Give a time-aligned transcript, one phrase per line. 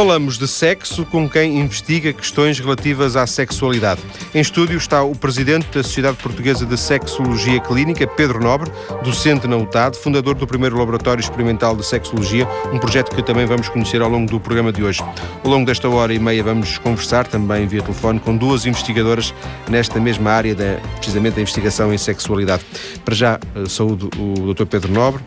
[0.00, 4.00] Falamos de sexo com quem investiga questões relativas à sexualidade.
[4.34, 8.72] Em estúdio está o presidente da Sociedade Portuguesa de Sexologia Clínica, Pedro Nobre,
[9.04, 13.68] docente na UTAD, fundador do primeiro Laboratório Experimental de Sexologia, um projeto que também vamos
[13.68, 15.02] conhecer ao longo do programa de hoje.
[15.44, 19.34] Ao longo desta hora e meia vamos conversar também via telefone com duas investigadoras
[19.68, 22.64] nesta mesma área, da, precisamente da investigação em sexualidade.
[23.04, 24.64] Para já, eh, saúdo o Dr.
[24.64, 25.22] Pedro Nobre.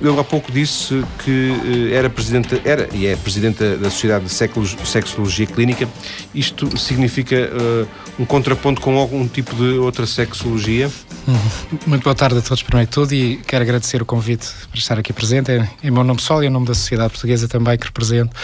[0.00, 4.86] Eu há pouco disse que eh, era presidente, era e é presidente da Sociedade de
[4.86, 5.88] Sexologia Clínica.
[6.34, 7.88] Isto significa uh,
[8.18, 10.90] um contraponto com algum tipo de outra sexologia?
[11.86, 14.98] Muito boa tarde a todos, primeiro de tudo, e quero agradecer o convite para estar
[14.98, 15.50] aqui presente.
[15.82, 18.36] Em meu nome pessoal e em nome da Sociedade Portuguesa também que represento.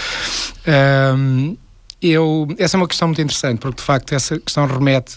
[1.16, 1.56] Um,
[2.00, 5.16] eu, essa é uma questão muito interessante, porque de facto essa questão remete,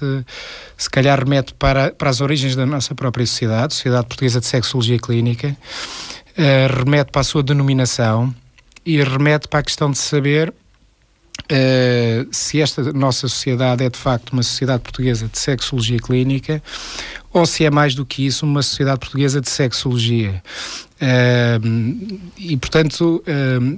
[0.78, 5.00] se calhar remete para, para as origens da nossa própria sociedade, Sociedade Portuguesa de Sexologia
[5.00, 5.58] Clínica,
[6.38, 8.34] uh, remete para a sua denominação
[8.86, 14.32] e remete para a questão de saber uh, se esta nossa sociedade é de facto
[14.32, 16.62] uma sociedade portuguesa de sexologia clínica
[17.34, 20.42] ou se é mais do que isso uma sociedade portuguesa de sexologia.
[21.02, 23.24] Uh, e portanto,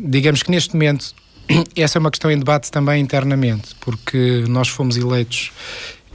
[0.05, 1.15] digamos que neste momento
[1.75, 5.51] essa é uma questão em debate também internamente, porque nós fomos eleitos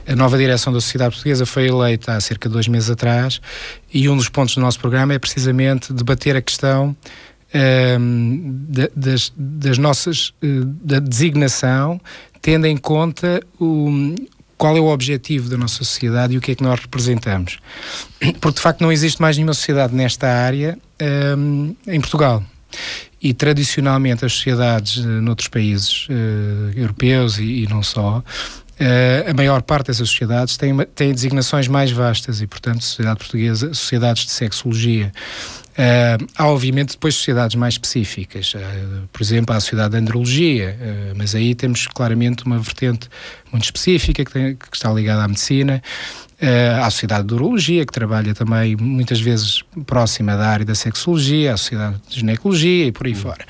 [0.07, 3.41] a nova direção da Sociedade Portuguesa foi eleita há cerca de dois meses atrás
[3.93, 6.95] e um dos pontos do nosso programa é precisamente debater a questão
[7.99, 8.65] um,
[8.95, 12.01] das, das, nossas uh, da designação,
[12.41, 14.15] tendo em conta o,
[14.57, 17.59] qual é o objetivo da nossa sociedade e o que é que nós representamos.
[18.39, 20.77] Porque de facto não existe mais nenhuma sociedade nesta área
[21.37, 22.43] um, em Portugal.
[23.21, 28.23] E tradicionalmente as sociedades uh, noutros países uh, europeus e, e não só
[28.79, 33.73] Uh, a maior parte dessas sociedades tem, tem designações mais vastas e, portanto, sociedade portuguesa,
[33.73, 35.11] sociedades de sexologia.
[35.73, 38.53] Uh, há, obviamente, depois sociedades mais específicas.
[38.55, 40.75] Uh, por exemplo, há a sociedade de andrologia,
[41.15, 43.07] mas aí temos claramente uma vertente
[43.51, 45.81] muito específica que, tem, que está ligada à medicina.
[46.81, 51.53] há a sociedade de urologia, que trabalha também muitas vezes próxima da área da sexologia,
[51.53, 53.45] a sociedade de ginecologia e por aí fora.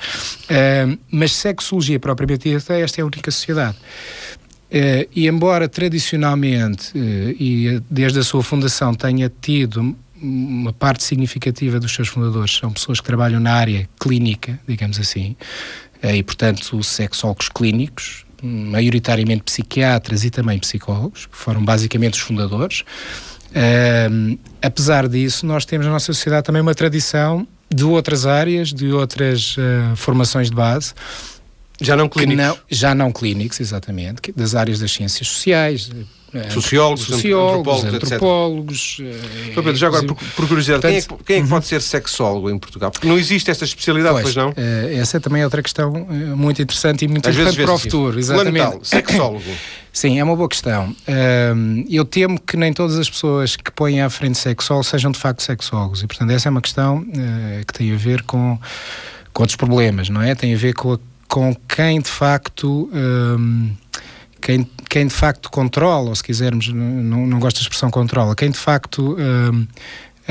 [1.10, 3.76] mas sexologia propriamente dita, esta é a única sociedade.
[4.74, 11.78] Uh, e embora tradicionalmente uh, e desde a sua fundação tenha tido uma parte significativa
[11.78, 15.36] dos seus fundadores são pessoas que trabalham na área clínica, digamos assim,
[16.02, 22.82] uh, e portanto sexólogos clínicos, maioritariamente psiquiatras e também psicólogos, que foram basicamente os fundadores.
[24.60, 29.56] apesar disso, nós temos na nossa sociedade também uma tradição de outras áreas, de outras
[29.96, 30.92] formações de base,
[31.80, 32.44] já não clínicos?
[32.44, 35.90] Não, já não clínicos, exatamente, das áreas das ciências sociais,
[36.34, 39.54] eh, sociólogos, sociólogos antropólogos, antropólogos etc.
[39.54, 41.80] Pedro, já agora, por, por curiosidade, Portanto, quem, é que, quem é que pode ser
[41.80, 42.90] sexólogo em Portugal?
[42.90, 44.52] Porque não existe esta especialidade, pois, pois não?
[44.98, 45.92] Essa também é outra questão
[46.36, 48.18] muito interessante e muito Às importante para o futuro.
[48.18, 48.78] Exatamente.
[48.82, 49.44] sexólogo.
[49.92, 50.90] Sim, é uma boa questão.
[51.06, 55.20] Uh, eu temo que nem todas as pessoas que põem à frente sexólogo sejam de
[55.20, 56.02] facto sexólogos.
[56.02, 57.06] E, portanto, essa é uma questão
[57.64, 58.58] que tem a ver com,
[59.32, 60.34] com outros problemas, não é?
[60.34, 60.98] Tem a ver com a
[61.34, 63.72] com quem de facto um,
[64.40, 68.52] quem, quem de facto controla, ou se quisermos, não, não gosto da expressão controla, quem
[68.52, 69.66] de facto um,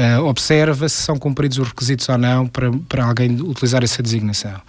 [0.01, 4.61] uh, observa se são cumpridos os requisitos ou não para, para alguém utilizar essa designação.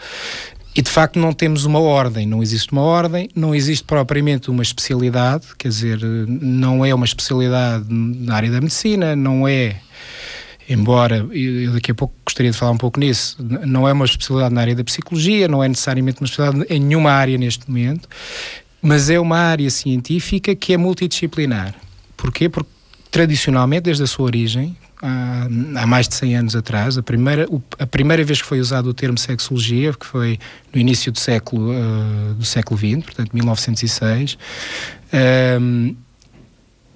[0.75, 4.65] E de facto não temos uma ordem, não existe uma ordem, não existe propriamente uma
[4.65, 9.77] especialidade, quer dizer, não é uma especialidade na área da medicina, não é
[10.69, 14.55] embora eu daqui a pouco gostaria de falar um pouco nisso, não é uma especialidade
[14.55, 18.09] na área da psicologia, não é necessariamente uma especialidade em nenhuma área neste momento,
[18.81, 21.75] mas é uma área científica que é multidisciplinar.
[22.17, 22.49] Porquê?
[22.49, 22.71] Porque
[23.11, 27.47] tradicionalmente, desde a sua origem, há, mais de 100 anos atrás, a primeira,
[27.79, 30.39] a primeira vez que foi usado o termo sexologia, que foi
[30.73, 34.39] no início do século, uh, do século XX, portanto 1906,
[35.61, 35.95] um,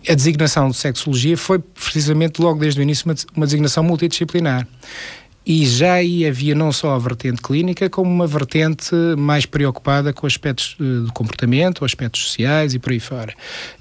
[0.08, 4.66] a designação de sexologia foi precisamente logo desde o início uma, uma designação multidisciplinar.
[5.48, 10.26] E já aí havia não só a vertente clínica, como uma vertente mais preocupada com
[10.26, 13.32] aspectos eh, do comportamento, aspectos sociais e por aí fora.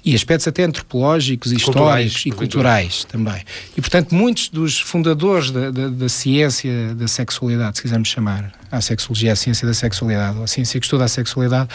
[0.02, 3.42] E aspectos até antropológicos, históricos e culturais também.
[3.76, 8.80] E, portanto, muitos dos fundadores da, da, da, ciência da sexualidade, se quisermos chamar, a
[8.80, 11.68] sexologia, a ciência da sexualidade, ou a ciência que estuda a sexualidade,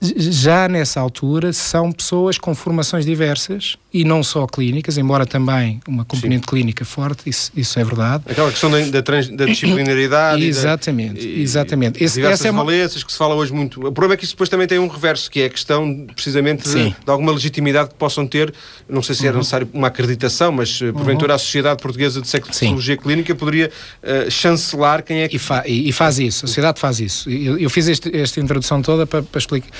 [0.00, 6.04] já nessa altura são pessoas com formações diversas e não só clínicas, embora também uma
[6.04, 6.50] componente Sim.
[6.50, 8.24] clínica forte, isso, isso é verdade.
[8.28, 10.44] Aquela questão da, da, trans, da disciplinaridade.
[10.44, 12.02] exatamente, e, exatamente.
[12.02, 12.64] Esse, diversas essa é uma...
[12.64, 13.80] valências que se fala hoje muito.
[13.80, 16.68] O problema é que isso depois também tem um reverso, que é a questão precisamente
[16.68, 18.54] de, de, alguma legitimidade que possam ter,
[18.88, 19.38] não sei se era uhum.
[19.38, 21.36] necessário uma acreditação, mas eh, porventura uhum.
[21.36, 22.96] a Sociedade Portuguesa de Sexologia.
[22.96, 23.70] Clínica poderia
[24.02, 25.36] uh, chancelar quem é que...
[25.36, 27.28] E, fa e, e, faz isso, a Sociedade faz isso.
[27.28, 29.70] Eu, eu fiz este, esta introdução toda para, para explicar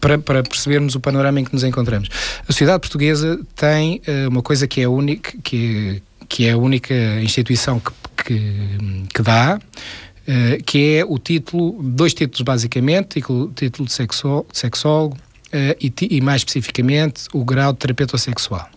[0.00, 2.08] para, para, percebermos o panorama em que nos encontramos.
[2.42, 6.94] A sociedade portuguesa tem uh, uma coisa que é única, que, que é a única
[7.20, 7.92] instituição que,
[8.24, 14.46] que, que dá, uh, que é o título, dois títulos basicamente, o título de, sexo,
[14.52, 18.68] sexólogo uh, e, e, mais especificamente o grau de terapeuta sexual.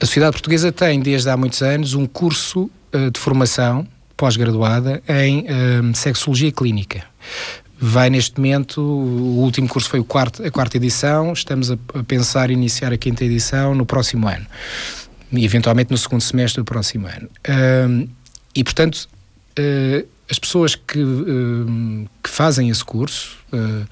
[0.00, 3.86] A sociedade portuguesa tem desde há muitos anos um curso de formação
[4.16, 5.46] pós-graduada em
[5.94, 7.04] sexologia clínica
[7.80, 12.02] vai neste momento, o último curso foi o quarto, a quarta edição, estamos a, a
[12.04, 14.46] pensar iniciar a quinta edição no próximo ano.
[15.32, 17.28] E eventualmente no segundo semestre do próximo ano.
[18.54, 19.08] E portanto,
[19.58, 23.86] uh, as pessoas que, uh, que fazem esse curso, uh,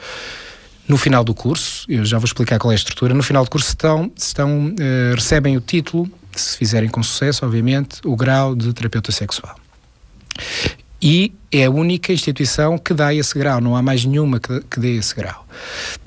[0.87, 3.51] no final do curso, eu já vou explicar qual é a estrutura, no final do
[3.51, 4.75] curso estão, estão
[5.15, 9.55] recebem o título, se fizerem com sucesso, obviamente, o grau de terapeuta sexual
[11.01, 14.81] e é a única instituição que dá esse grau, não há mais nenhuma que, que
[14.81, 15.47] dê esse grau.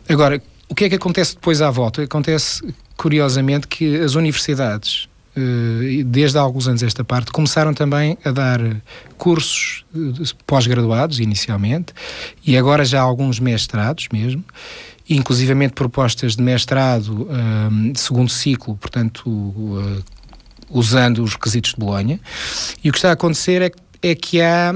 [0.08, 2.04] Agora, o que é que acontece depois à volta?
[2.04, 2.62] Acontece,
[2.98, 8.60] curiosamente, que as universidades, eh, desde há alguns anos esta parte, começaram também a dar
[9.18, 10.00] cursos eh,
[10.46, 11.94] pós-graduados, inicialmente,
[12.46, 14.44] e agora já alguns mestrados mesmo,
[15.10, 20.04] inclusivamente propostas de mestrado um, eh, segundo ciclo, portanto, uh,
[20.70, 22.20] usando os requisitos de Bolonha.
[22.84, 24.74] E o que está a acontecer é que é que há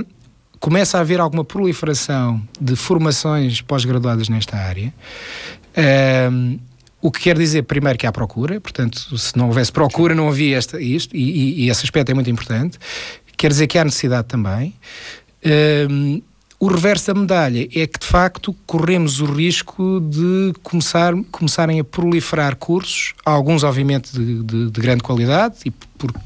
[0.59, 4.91] começa a haver alguma proliferação de formações pós-graduadas nesta área.
[6.31, 6.57] Um,
[7.01, 10.57] o que quer dizer, primeiro, que há procura, portanto, se não houvesse procura, não havia
[10.57, 12.79] esta, isto, e, e, e esse aspecto é muito importante.
[13.37, 14.73] Quer dizer que há necessidade também.
[15.89, 16.21] Um,
[16.59, 21.83] o reverso da medalha é que, de facto, corremos o risco de começar, começarem a
[21.83, 26.17] proliferar cursos, alguns, obviamente, de, de, de grande qualidade, e porque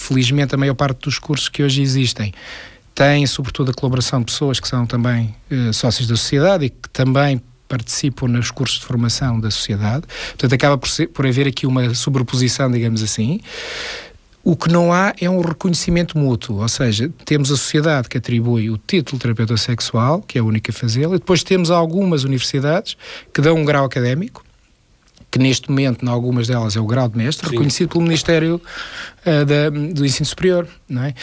[0.00, 2.32] felizmente, a maior parte dos cursos que hoje existem
[2.94, 6.88] têm, sobretudo, a colaboração de pessoas que são também eh, sócios da sociedade e que
[6.92, 10.04] também participam nos cursos de formação da sociedade.
[10.30, 13.40] Portanto, acaba por, ser, por haver aqui uma sobreposição, digamos assim.
[14.42, 18.70] O que não há é um reconhecimento mútuo, ou seja, temos a sociedade que atribui
[18.70, 22.24] o título de terapeuta sexual, que é a única a fazê-lo, e depois temos algumas
[22.24, 22.96] universidades
[23.32, 24.42] que dão um grau académico,
[25.30, 27.52] que neste momento, em algumas delas, é o grau de mestre, Sim.
[27.52, 28.60] reconhecido pelo Ministério
[29.26, 31.14] uh, da, do Ensino Superior, não é?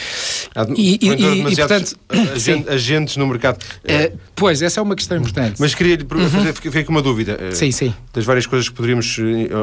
[0.75, 1.97] e, e, e, portanto,
[2.35, 3.57] agentes, agentes no mercado.
[3.83, 5.59] Uh, pois, essa é uma questão importante.
[5.59, 6.29] Mas queria lhe uhum.
[6.29, 7.37] fazer, fiquei com uma dúvida.
[7.41, 7.93] Uh, sim, sim.
[8.13, 9.17] Das várias coisas que poderíamos,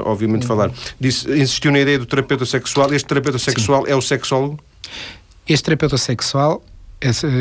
[0.05, 0.49] obviamente, uhum.
[0.49, 0.73] falar.
[1.01, 2.93] Disse, insistiu na ideia do terapeuta sexual.
[2.93, 3.93] Este terapeuta sexual sim.
[3.93, 4.59] é o sexólogo?
[5.47, 6.63] Este terapeuta sexual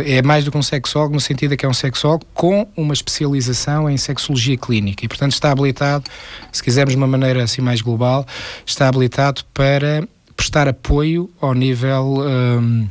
[0.06, 2.94] é mais do que um sexólogo, no sentido de que é um sexólogo com uma
[2.94, 6.06] especialização em sexologia clínica e, portanto, está habilitado,
[6.52, 8.26] se quisermos de uma maneira assim mais global,
[8.66, 12.18] está habilitado para prestar apoio ao nível.
[12.20, 12.88] Um,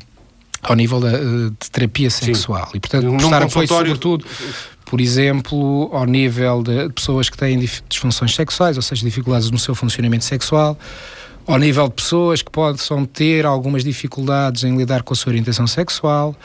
[0.63, 2.73] ao nível da, de terapia sexual Sim.
[2.75, 4.27] e portanto Num prestar apoio sobretudo
[4.91, 7.57] por exemplo, ao nível de pessoas que têm
[7.89, 10.77] disfunções sexuais, ou seja, dificuldades no seu funcionamento sexual,
[11.53, 15.67] ao nível de pessoas que possam ter algumas dificuldades em lidar com a sua orientação
[15.67, 16.37] sexual,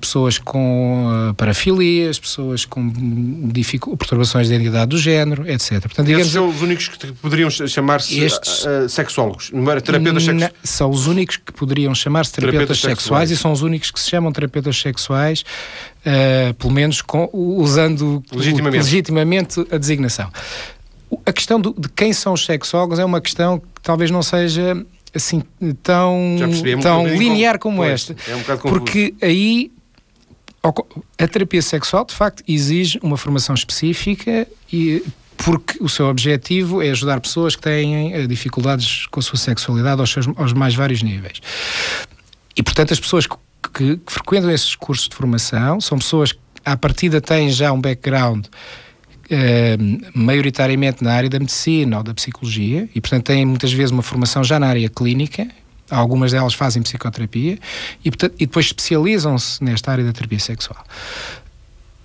[0.00, 2.90] pessoas com uh, parafilias, pessoas com
[3.98, 5.80] perturbações de identidade do género, etc.
[5.80, 10.24] Portanto, digamos, Esses são os únicos que poderiam chamar-se estes, uh, sexólogos, não era terapeutas
[10.24, 10.52] sexuais?
[10.64, 14.00] São os únicos que poderiam chamar-se terapeutas, terapeutas sexuais, sexuais, e são os únicos que
[14.00, 15.44] se chamam terapeutas sexuais,
[16.00, 18.82] uh, pelo menos com, usando legitimamente.
[18.82, 20.30] legitimamente a designação.
[21.26, 24.84] A questão do, de quem são os sexólogos é uma questão que talvez não seja
[25.14, 25.42] assim
[25.82, 28.16] tão, percebi, é um tão linear como pois, esta.
[28.28, 29.72] É um porque aí
[31.18, 35.02] a terapia sexual de facto exige uma formação específica e
[35.38, 39.98] porque o seu objetivo é ajudar pessoas que têm eh, dificuldades com a sua sexualidade
[40.00, 41.40] aos, seus, aos mais vários níveis.
[42.54, 43.36] E portanto as pessoas que,
[43.72, 47.80] que, que frequentam esses cursos de formação são pessoas que à partida têm já um
[47.80, 48.46] background
[49.32, 49.76] eh,
[50.12, 54.42] maioritariamente na área da medicina ou da psicologia e, portanto, têm muitas vezes uma formação
[54.42, 55.46] já na área clínica.
[55.88, 57.56] Algumas delas fazem psicoterapia
[58.04, 60.84] e, portanto, e depois especializam-se nesta área da terapia sexual.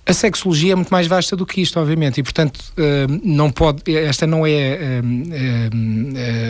[0.06, 3.82] A sexologia é muito mais vasta do que isto, obviamente, e portanto eh, não pode,
[3.96, 5.02] esta não é eh,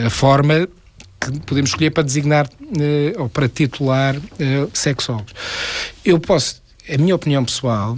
[0.07, 0.69] a forma
[1.19, 2.51] que podemos escolher para designar
[3.17, 4.15] ou para titular
[4.75, 5.33] sexólogos.
[6.05, 7.97] Eu posso, a minha opinião pessoal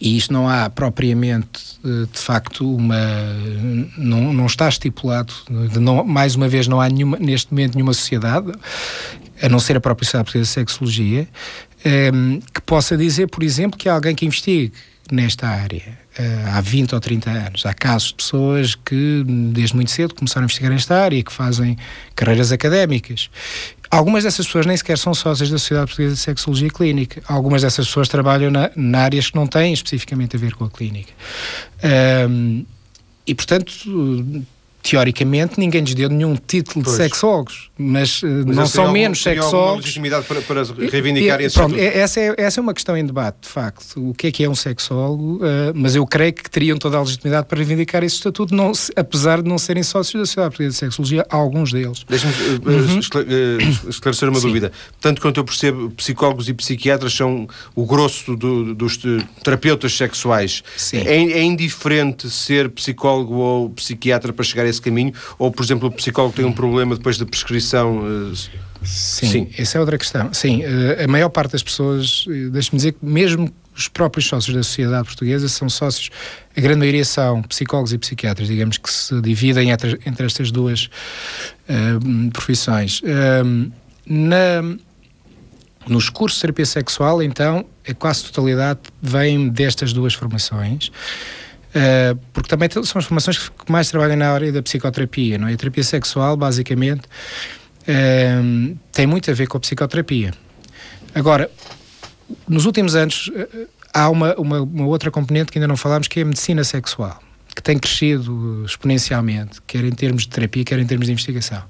[0.00, 2.96] e isto não há propriamente, eh, de facto, uma.
[3.96, 5.32] Não, não está estipulado,
[5.80, 8.52] não, mais uma vez, não há nenhuma, neste momento nenhuma sociedade,
[9.42, 11.28] a não ser a própria Sociedade Portuguesa de Sexologia,
[12.12, 14.72] um, que possa dizer, por exemplo, que há alguém que investigue
[15.10, 17.66] nesta área uh, há 20 ou 30 anos.
[17.66, 21.76] Há casos de pessoas que, desde muito cedo, começaram a investigar nesta área, que fazem
[22.14, 23.30] carreiras académicas.
[23.90, 27.22] Algumas dessas pessoas nem sequer são sócias da Sociedade Portuguesa de Sexologia Clínica.
[27.26, 30.70] Algumas dessas pessoas trabalham na, na áreas que não têm especificamente a ver com a
[30.70, 31.12] clínica.
[32.28, 32.64] Um,
[33.26, 33.72] e, portanto,
[34.88, 36.96] teoricamente ninguém lhes deu nenhum título pois.
[36.96, 39.84] de sexólogos, mas, eh, mas não são menos sexólogos.
[39.84, 43.36] legitimidade para, para reivindicar esse pronto, é, essa, é, essa é uma questão em debate,
[43.42, 44.08] de facto.
[44.08, 45.36] O que é que é um sexólogo?
[45.36, 49.42] Uh, mas eu creio que teriam toda a legitimidade para reivindicar esse estatuto, não, apesar
[49.42, 52.04] de não serem sócios da Sociedade Portuguesa de Sexologia, alguns deles.
[52.08, 53.90] Deixa-me uh, uhum.
[53.90, 54.46] esclarecer uma Sim.
[54.46, 54.72] dúvida.
[55.02, 58.98] Tanto quanto eu percebo, psicólogos e psiquiatras são o grosso do, dos
[59.44, 60.62] terapeutas sexuais.
[60.78, 60.98] Sim.
[60.98, 65.12] É, é indiferente ser psicólogo ou psiquiatra para chegar a esse caminho?
[65.38, 68.02] Ou, por exemplo, o psicólogo tem um problema depois da prescrição?
[68.82, 70.32] Sim, Sim, essa é outra questão.
[70.32, 74.54] Sim, eh, a maior parte das pessoas, eh, deixe-me dizer que mesmo os próprios sócios
[74.54, 76.10] da sociedade portuguesa são sócios,
[76.56, 80.88] a grande maioria são psicólogos e psiquiatras, digamos que se dividem entre, entre estas duas
[81.68, 83.00] uh, profissões.
[83.00, 83.70] Uh,
[84.06, 84.62] na,
[85.86, 90.90] nos cursos de terapia sexual, então, a quase totalidade vem destas duas formações.
[91.68, 95.52] Uh, porque também são as formações que mais trabalham na área da psicoterapia, não é?
[95.52, 97.02] A terapia sexual, basicamente,
[97.82, 100.32] uh, tem muito a ver com a psicoterapia.
[101.14, 101.50] Agora,
[102.48, 106.20] nos últimos anos, uh, há uma, uma, uma, outra componente que ainda não falámos, que
[106.20, 107.22] é a medicina sexual,
[107.54, 111.62] que tem crescido exponencialmente, quer em termos de terapia, quer em termos de investigação.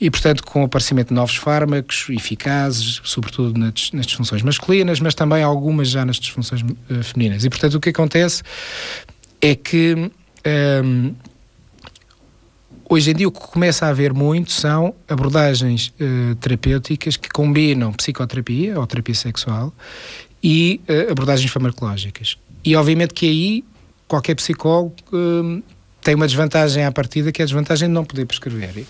[0.00, 5.14] E, portanto, com o aparecimento de novos fármacos eficazes, sobretudo nas, nas disfunções masculinas, mas
[5.14, 6.64] também algumas já nas disfunções
[7.02, 7.44] femininas.
[7.44, 8.42] E, portanto, o que acontece
[9.40, 10.10] é que
[10.84, 11.14] um,
[12.88, 17.92] hoje em dia o que começa a haver muito são abordagens uh, terapêuticas que combinam
[17.92, 19.72] psicoterapia ou terapia sexual
[20.42, 22.36] e uh, abordagens farmacológicas.
[22.64, 23.64] E obviamente que aí
[24.06, 25.62] qualquer psicólogo uh,
[26.02, 28.86] tem uma desvantagem à partida, que é a desvantagem de não poder prescrever.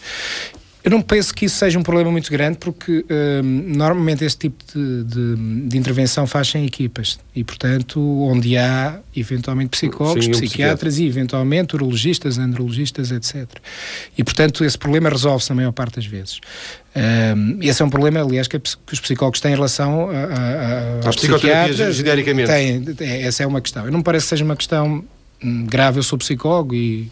[0.89, 3.05] Eu não penso que isso seja um problema muito grande, porque
[3.45, 8.99] hum, normalmente este tipo de, de, de, intervenção faz em equipas e, portanto, onde há
[9.15, 13.47] eventualmente psicólogos, Sim, psiquiatras um e eventualmente urologistas, andrologistas, etc.
[14.17, 16.41] E, portanto, esse problema resolve-se na maior parte das vezes.
[16.97, 21.17] Um, esse é um problema, aliás, que, os psicólogos têm em relação a, a, aos
[21.17, 21.97] psiquiatras.
[21.97, 22.95] genericamente.
[22.95, 23.85] Tem, essa é uma questão.
[23.85, 25.05] Eu não me parece que seja uma questão
[25.45, 25.99] hum, grave.
[25.99, 27.11] Eu sou psicólogo e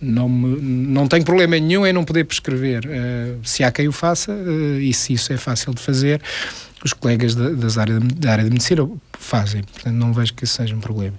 [0.00, 2.84] não, me, não tenho problema nenhum em não poder prescrever.
[2.86, 6.20] Uh, se há quem o faça, uh, e se isso é fácil de fazer,
[6.84, 9.62] os colegas da, das área, da área de medicina fazem.
[9.62, 11.18] Portanto, não vejo que isso seja um problema.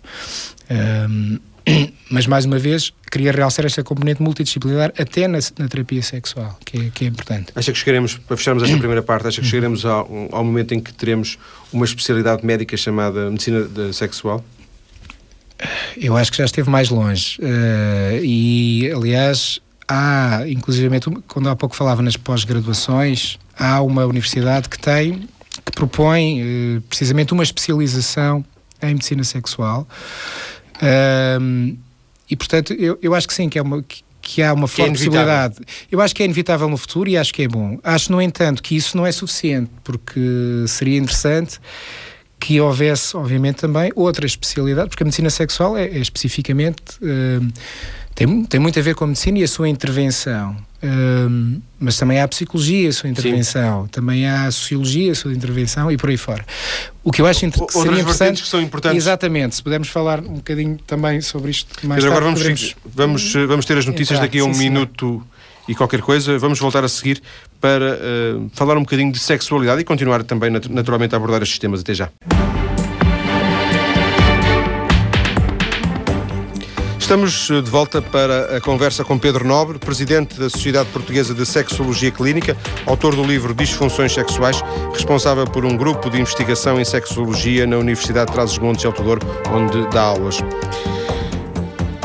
[0.70, 1.40] Uh,
[2.12, 6.78] mas, mais uma vez, queria realçar esta componente multidisciplinar até na, na terapia sexual, que
[6.78, 7.52] é, que é, importante.
[7.56, 10.80] Acha que chegaremos, para fecharmos esta primeira parte, acha que chegaremos ao, ao momento em
[10.80, 11.40] que teremos
[11.74, 14.46] uma especialidade médica chamada medicina sexual?
[15.98, 17.40] Eu acho que já esteve mais longe.
[17.40, 20.90] Uh, e, aliás, há, inclusive,
[21.28, 25.28] quando há pouco falava nas pós-graduações, há uma universidade que tem,
[25.64, 28.44] que propõe uh, precisamente uma especialização
[28.82, 29.88] em medicina sexual.
[30.78, 31.78] Uh,
[32.30, 33.82] e, portanto, eu, eu acho que sim, que é uma.
[33.82, 35.56] Que, que há uma que forte é possibilidade.
[35.92, 37.78] Eu acho que é inevitável no futuro e acho que é bom.
[37.84, 41.60] Acho, no entanto, que isso não é suficiente, porque seria interessante
[42.40, 46.82] que houvesse, obviamente, também outra especialidade, porque a medicina sexual é, é especificamente.
[47.02, 47.52] Uh,
[48.14, 50.56] tem, tem muito a ver com a medicina e a sua intervenção.
[50.82, 53.90] Uh, mas também há a psicologia, a sua intervenção, Sim.
[53.90, 56.46] também há a sociologia, a sua intervenção e por aí fora.
[57.04, 58.44] O que eu acho que seria interessante.
[58.44, 58.98] que são importantes.
[58.98, 62.08] Exatamente, se pudermos falar um bocadinho também sobre isto mais mas tarde.
[62.08, 62.76] Agora vamos, poderemos...
[62.86, 64.28] vamos, vamos ter as notícias Entrar.
[64.28, 65.26] daqui a um Sim, minuto
[65.68, 66.38] e qualquer coisa.
[66.38, 67.22] Vamos voltar a seguir
[67.60, 71.82] para uh, falar um bocadinho de sexualidade e continuar também naturalmente a abordar estes temas.
[71.82, 72.10] Até já.
[77.06, 81.46] Estamos eh, de volta para a conversa com Pedro Nobre, presidente da Sociedade Portuguesa de
[81.46, 84.60] Sexologia Clínica, autor do livro Disfunções Sexuais,
[84.92, 89.22] responsável por um grupo de investigação em sexologia na Universidade de Trás-os-Montes e Alto Douro,
[89.52, 90.40] onde dá aulas.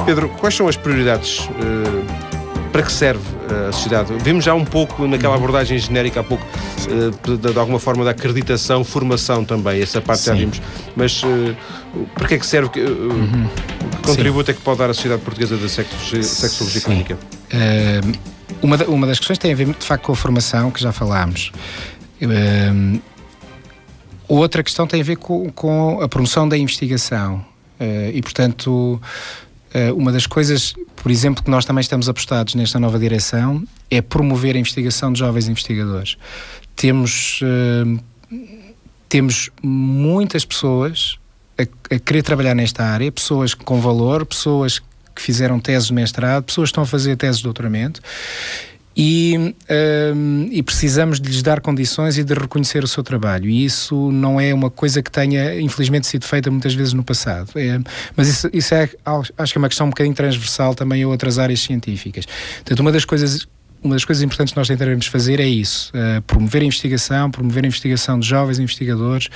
[0.04, 2.29] Pedro, quais são as prioridades uh,
[2.72, 4.12] para que serve eh, a sociedade?
[4.22, 5.38] Vimos já um pouco naquela uhum.
[5.38, 6.44] abordagem genérica há pouco,
[6.88, 10.26] eh, de, de alguma forma, da acreditação, formação também, essa parte Sim.
[10.26, 10.62] já vimos.
[10.96, 11.56] Mas uh,
[12.14, 12.70] para que é que serve?
[12.70, 13.48] Que, uhum.
[14.02, 14.52] Que contributo Sim.
[14.52, 17.18] é que pode dar a Sociedade Portuguesa de Sexologia, Sexologia Clínica?
[17.52, 18.18] Uh,
[18.62, 20.92] uma, da, uma das questões tem a ver, de facto, com a formação, que já
[20.92, 21.52] falámos.
[22.22, 23.00] Uh,
[24.28, 27.44] outra questão tem a ver com, com a promoção da investigação.
[28.12, 29.00] e, portanto,
[29.94, 34.56] uma das coisas, por exemplo, que nós também estamos apostados nesta nova direção é promover
[34.56, 36.16] a investigação de jovens investigadores.
[36.74, 37.40] Temos,
[39.08, 41.18] temos muitas pessoas
[41.58, 44.80] a, a querer trabalhar nesta área, pessoas com valor, pessoas
[45.14, 48.00] que fizeram teses de mestrado, pessoas que estão a fazer teses de doutoramento
[48.96, 49.54] e,
[50.14, 53.48] um, e, precisamos de lhes dar condições e de reconhecer o seu trabalho.
[53.48, 57.50] E isso não é uma coisa que tenha, infelizmente, sido feita muitas vezes no passado.
[57.56, 57.78] É,
[58.16, 58.90] mas isso, isso é,
[59.38, 62.26] acho que é uma questão um bocadinho transversal também a outras áreas científicas.
[62.56, 63.46] Portanto, uma das coisas
[63.82, 67.64] uma das coisas importantes que nós tentaremos fazer é isso: uh, promover a investigação, promover
[67.64, 69.28] a investigação de jovens investigadores,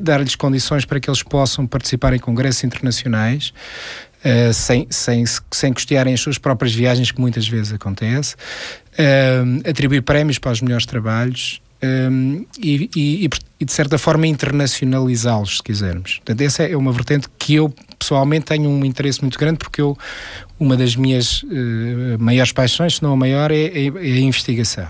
[0.00, 3.52] dar-lhes condições para que eles possam participar em congressos internacionais,
[4.24, 10.02] uh, sem, sem, sem custearem as suas próprias viagens, que muitas vezes acontece, uh, atribuir
[10.02, 11.60] prémios para os melhores trabalhos.
[11.82, 16.16] Um, e, e, e, de certa forma internacionalizá-los, se quisermos.
[16.16, 19.96] Portanto, essa é uma vertente que eu pessoalmente tenho um interesse muito grande, porque eu,
[20.58, 24.86] uma das minhas uh, maiores paixões, se não a maior, é, é, é a investigação.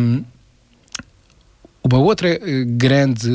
[0.00, 0.24] Um,
[1.82, 3.28] uma outra grande,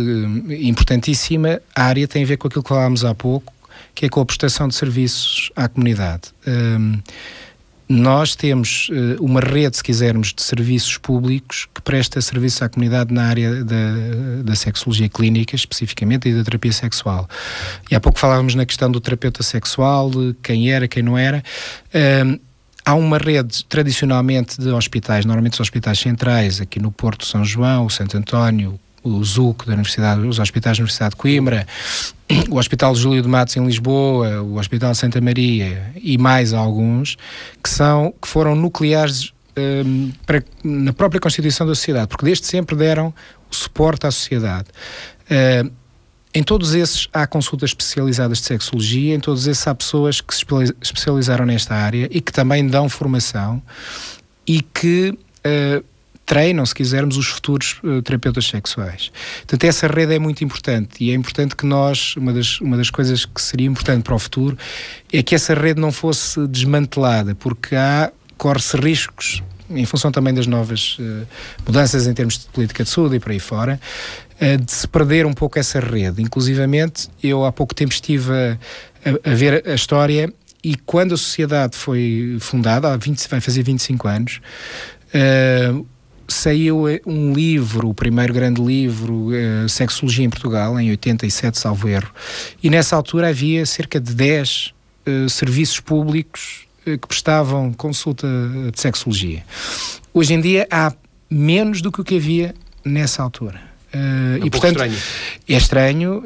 [0.59, 3.51] importantíssima área tem a ver com aquilo que falámos há pouco,
[3.95, 6.23] que é com a prestação de serviços à comunidade.
[6.45, 6.99] Um,
[7.87, 13.13] nós temos uh, uma rede, se quisermos, de serviços públicos que presta serviços à comunidade
[13.13, 17.29] na área da, da sexologia clínica, especificamente, e da terapia sexual.
[17.89, 20.11] E há pouco falávamos na questão do terapeuta sexual,
[20.41, 21.43] quem era, quem não era.
[22.25, 22.39] Um,
[22.83, 27.87] há uma rede, tradicionalmente, de hospitais, normalmente os hospitais centrais, aqui no Porto São João,
[27.87, 31.67] Santo António, o ZUC da Universidade, os hospitais da Universidade de Coimbra,
[32.49, 37.15] o Hospital Júlio de Matos em Lisboa, o Hospital Santa Maria e mais alguns
[37.63, 42.75] que são que foram nucleares um, para, na própria constituição da sociedade, porque desde sempre
[42.75, 43.13] deram
[43.49, 44.67] suporte à sociedade.
[45.29, 45.71] Uh,
[46.33, 50.43] em todos esses há consultas especializadas de sexologia, em todos esses há pessoas que se
[50.81, 53.61] especializaram nesta área e que também dão formação
[54.45, 55.85] e que uh,
[56.25, 59.11] treinam, se quisermos, os futuros uh, terapeutas sexuais.
[59.39, 62.89] Portanto, essa rede é muito importante e é importante que nós, uma das, uma das
[62.89, 64.57] coisas que seria importante para o futuro
[65.11, 70.47] é que essa rede não fosse desmantelada, porque há, corre-se riscos, em função também das
[70.47, 71.27] novas uh,
[71.65, 73.79] mudanças em termos de política de saúde e por aí fora,
[74.41, 76.21] uh, de se perder um pouco essa rede.
[76.21, 78.57] Inclusivamente, eu há pouco tempo estive a,
[79.27, 80.31] a, a ver a história
[80.63, 84.41] e quando a sociedade foi fundada, há 20, vai fazer 25 anos,
[85.13, 85.85] uh,
[86.27, 91.87] saiu eh, um livro, o primeiro grande livro, uh, Sexologia em Portugal, em 87, salvo
[91.87, 92.11] erro.
[92.61, 94.73] E nessa altura havia cerca de 10
[95.07, 98.27] uh, serviços públicos uh, que prestavam consulta
[98.73, 99.43] de sexologia.
[100.13, 100.93] Hoje em dia há
[101.29, 103.74] menos do que o que havia nessa altura.
[103.95, 104.97] Uh, é um e portanto estranho.
[105.47, 106.23] é estranho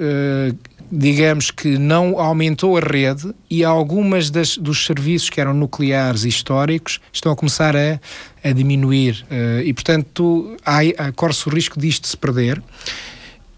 [0.92, 6.28] digamos que não aumentou a rede e algumas das, dos serviços que eram nucleares e
[6.28, 8.00] históricos estão a começar a,
[8.44, 9.26] a diminuir.
[9.30, 12.62] Uh, e portanto há, há, corre-se o risco disto se perder.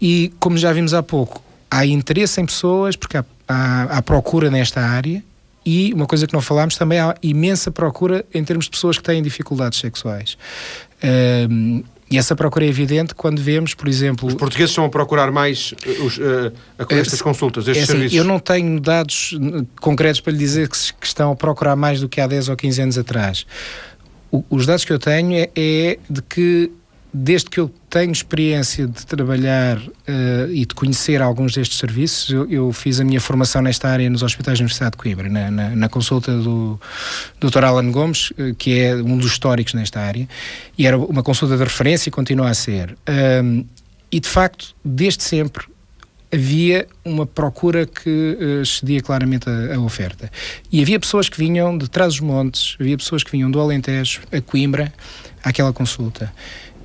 [0.00, 4.50] E como já vimos há pouco há interesse em pessoas porque há, há, há procura
[4.50, 5.24] nesta área
[5.64, 9.04] e uma coisa que não falámos também há imensa procura em termos de pessoas que
[9.04, 10.36] têm dificuldades sexuais.
[11.02, 14.28] Uh, e essa procura é evidente quando vemos, por exemplo.
[14.28, 16.52] Os portugueses estão a procurar mais uh, os, uh,
[16.90, 18.18] estas consultas, estes é assim, serviços?
[18.18, 19.38] Eu não tenho dados
[19.80, 22.56] concretos para lhe dizer que, que, estão a procurar mais do que há 10 ou
[22.56, 23.46] 15 anos atrás.
[24.30, 26.70] O, os dados que eu tenho é, é de que
[27.12, 32.50] desde que eu tenho experiência de trabalhar uh, e de conhecer alguns destes serviços, eu,
[32.50, 35.70] eu, fiz a minha formação nesta área nos hospitais da Universidade de Coimbra, na, na,
[35.70, 36.80] na consulta do
[37.38, 37.64] Dr.
[37.64, 40.26] Alan Gomes, uh, que é um dos históricos nesta área,
[40.78, 42.96] e era uma consulta de referência e continua a ser.
[43.44, 43.64] Um,
[44.10, 45.66] e de facto, desde sempre,
[46.32, 48.08] havia uma procura que
[48.40, 50.30] uh, excedia claramente a, a, oferta.
[50.72, 54.22] E havia pessoas que vinham de trás dos montes, havia pessoas que vinham do Alentejo
[54.32, 54.90] a Coimbra
[55.44, 56.32] àquela consulta.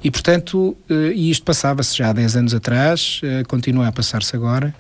[0.08, 4.74] E, portanto, uh, isto passava-se já há 10 anos atrás, uh, continua a passar-se agora.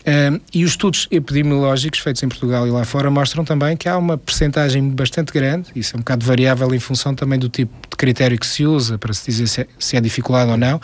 [0.00, 3.96] Uh, e os estudos epidemiológicos feitos em Portugal e lá fora mostram também que há
[3.96, 7.96] uma percentagem bastante grande, isso é um bocado variável em função também do tipo de
[7.96, 10.78] critério que se usa para se dizer se é, se é dificuldade ou não,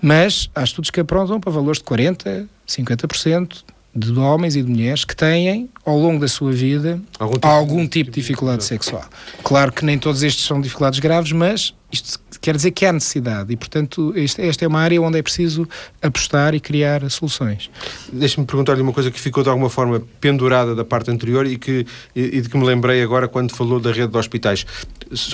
[0.00, 3.64] mas há estudos que apontam para valores de 40%, 50%
[3.96, 7.88] de homens e de mulheres que têm, ao longo da sua vida, algum tipo, algum
[7.88, 9.04] tipo de dificuldade sexual.
[9.42, 13.52] Claro que nem todos estes são dificuldades graves, mas isto quer dizer que há necessidade
[13.52, 15.68] e, portanto, esta é uma área onde é preciso
[16.02, 17.70] apostar e criar soluções.
[18.12, 21.86] Deixe-me perguntar-lhe uma coisa que ficou de alguma forma pendurada da parte anterior e, que,
[22.14, 24.64] e, de que me lembrei agora quando falou da rede de hospitais.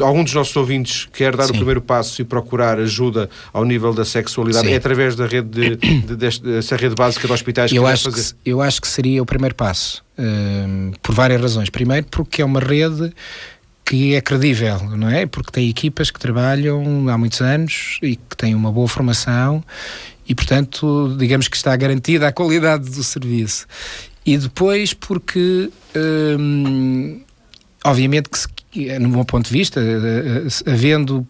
[0.00, 1.50] Algum dos nossos ouvintes quer dar Sim.
[1.50, 4.72] o primeiro passo e procurar ajuda ao nível da sexualidade, Sim.
[4.72, 8.10] é através da rede, de, de, de, dessa rede básica de hospitais eu que acho
[8.10, 8.34] fazer?
[8.42, 11.70] Que, eu acho que seria o primeiro passo, uh, por várias razões.
[11.70, 13.12] Primeiro, porque é uma rede
[13.84, 15.26] que é credível, não é?
[15.26, 19.62] Porque tem equipas que trabalham há muitos anos e que têm uma boa formação
[20.26, 23.66] e, portanto, digamos que está garantida a qualidade do serviço.
[24.24, 25.70] E depois porque,
[26.38, 27.20] hum,
[27.84, 28.30] obviamente
[28.70, 31.26] que, no meu ponto de vista, eh, eh, havendo,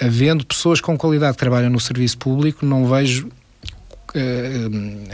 [0.00, 3.28] havendo pessoas com qualidade que trabalham no serviço público, não vejo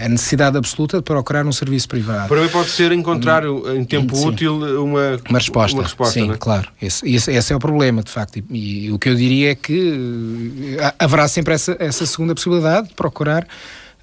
[0.05, 2.29] a necessidade absoluta de procurar um serviço privado.
[2.29, 4.29] Para mim pode ser encontrar em tempo sim.
[4.29, 5.77] útil uma, uma resposta.
[5.77, 6.37] Uma resposta sim, é?
[6.37, 6.69] claro.
[6.81, 8.37] Esse, esse, esse, é o problema, de facto.
[8.51, 12.89] E, e, o que eu diria é que uh, haverá sempre essa, essa segunda possibilidade
[12.89, 13.47] de procurar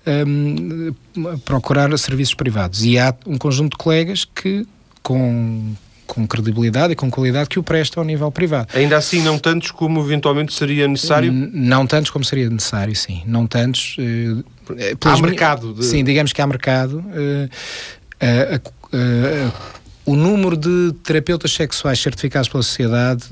[0.08, 0.94] um,
[1.46, 2.84] procurar serviços privados.
[2.84, 4.66] E há um conjunto de colegas que
[5.04, 5.76] com
[6.08, 8.70] com credibilidade e com qualidade que o presta ao nível privado.
[8.74, 11.30] Ainda assim, não tantos como eventualmente seria necessário?
[11.32, 13.22] N não tantos como seria necessário, sim.
[13.26, 13.98] Não tantos.
[14.00, 14.44] Uh,
[15.04, 15.74] há mercado?
[15.74, 15.86] De...
[15.86, 17.00] Sim, digamos que há mercado.
[17.00, 17.50] Uh,
[18.96, 19.52] uh,
[20.06, 23.26] o número de terapeutas sexuais certificados pela sociedade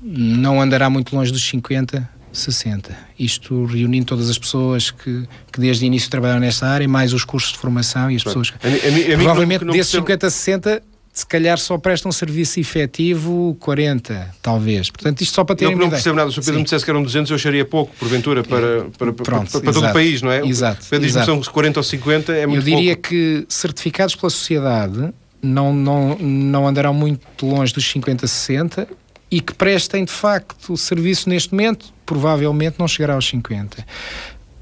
[0.00, 2.96] não andará muito longe dos 50, 60.
[3.18, 7.24] Isto reunindo todas as pessoas que, que desde o início trabalharam nesta área, mais os
[7.24, 8.52] cursos de formação e as pessoas.
[8.62, 10.82] A, a, a, provavelmente desses 50 a 60
[11.16, 14.90] se calhar só prestam serviço efetivo 40, talvez.
[14.90, 16.30] Portanto, isto só para terem Eu não percebo nada.
[16.30, 16.58] Se o Pedro Sim.
[16.58, 19.86] me dissesse que eram 200, eu acharia pouco, porventura, para, para, Pronto, para, para todo
[19.88, 20.44] o país, não é?
[20.46, 20.84] Exato.
[20.90, 23.08] Pedro diz-me são 40 ou 50, é muito Eu diria pouco.
[23.08, 25.08] que certificados pela sociedade
[25.40, 28.86] não, não, não andarão muito longe dos 50, 60
[29.30, 33.86] e que prestem, de facto, o serviço neste momento, provavelmente não chegará aos 50.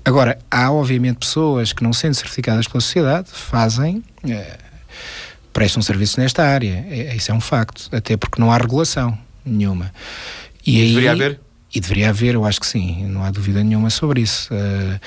[0.04, 4.04] Agora, há obviamente pessoas que, não sendo certificadas pela sociedade, fazem...
[4.24, 4.58] Eh,
[5.54, 6.84] prestam serviço nesta área.
[6.90, 9.90] É, isso é um facto, até porque não há regulação nenhuma.
[10.66, 11.40] E, e aí, deveria haver?
[11.74, 14.52] E deveria haver, eu acho que sim, não há dúvida nenhuma sobre isso.
[14.54, 15.00] Uh,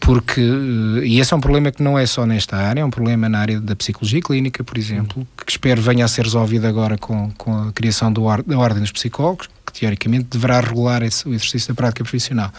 [0.00, 2.90] porque, uh, e esse é um problema que não é só nesta área, é um
[2.90, 5.26] problema na área da psicologia clínica, por exemplo, hum.
[5.44, 8.80] que espero venha a ser resolvido agora com, com a criação do or, da Ordem
[8.80, 12.50] dos Psicólogos, que teoricamente deverá regular esse, o exercício da prática profissional.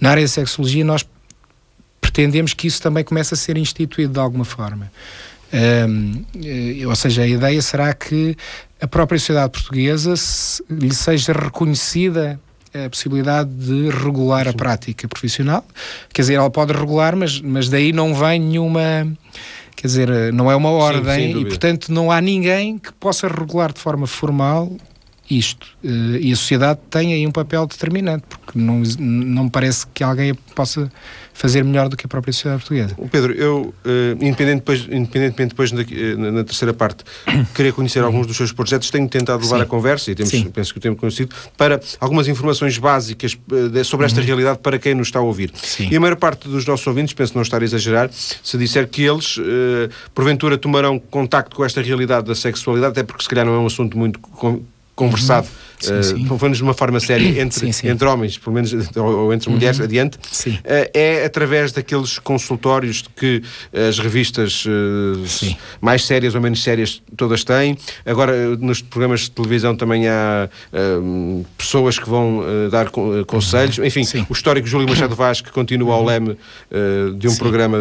[0.00, 1.06] Na área da sexologia, nós
[2.00, 4.90] pretendemos que isso também comece a ser instituído de alguma forma.
[5.52, 8.36] Um, eh, ou seja, a ideia será que
[8.80, 12.40] a própria sociedade portuguesa se, lhe seja reconhecida
[12.74, 14.50] a possibilidade de regular Sim.
[14.50, 15.64] a prática profissional.
[16.12, 19.06] Quer dizer, ela pode regular, mas, mas daí não vem nenhuma.
[19.74, 23.72] Quer dizer, não é uma ordem Sim, e, portanto, não há ninguém que possa regular
[23.72, 24.72] de forma formal
[25.30, 25.66] isto.
[25.82, 30.02] Uh, e a sociedade tem aí um papel determinante, porque não, não me parece que
[30.02, 30.90] alguém possa
[31.36, 32.96] fazer melhor do que a própria sociedade portuguesa.
[33.10, 37.04] Pedro, eu, uh, independente depois, independentemente depois na, eh, na, terceira parte,
[37.54, 39.62] querer conhecer alguns dos seus projetos, tenho tentado levar Sim.
[39.62, 43.36] a conversa, e temos, penso que o temos conhecido, para algumas informações básicas
[43.84, 44.26] sobre esta uhum.
[44.26, 45.52] realidade para quem nos está a ouvir.
[45.54, 45.88] Sim.
[45.90, 49.02] E a maior parte dos nossos ouvintes, penso não estar a exagerar, se disser que
[49.02, 49.38] eles,
[50.14, 53.66] porventura, tomarão contacto com esta realidade da sexualidade, até porque se calhar não é um
[53.66, 54.18] assunto muito
[54.96, 55.46] conversado.
[55.46, 56.38] Uhum sim, uh, sim.
[56.42, 59.84] menos de uma forma séria, entre, sim, entre homens, pelo menos, ou, entre mulheres, uhum.
[59.84, 60.60] adiante, uh,
[60.94, 63.42] é através daqueles consultórios que
[63.88, 67.76] as revistas uh, mais sérias ou menos sérias todas têm.
[68.04, 72.90] Agora, nos programas de televisão também há uh, pessoas que vão dar
[73.26, 73.78] conselhos.
[73.78, 76.36] Enfim, o histórico Júlio Machado Vaz, que continua ao leme
[77.16, 77.78] de um programa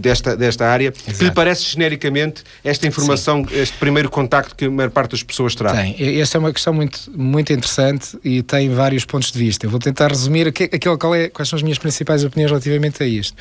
[0.00, 1.18] desta, desta área, Exato.
[1.18, 5.54] que lhe parece genericamente esta informação, este primeiro contacto que a maior parte das pessoas
[5.54, 5.76] traz.
[5.76, 6.20] Tem.
[6.20, 9.66] Esta é uma questão muito muito interessante e tem vários pontos de vista.
[9.66, 13.06] Eu vou tentar resumir aquilo, qual é, quais são as minhas principais opiniões relativamente a
[13.06, 13.36] isto.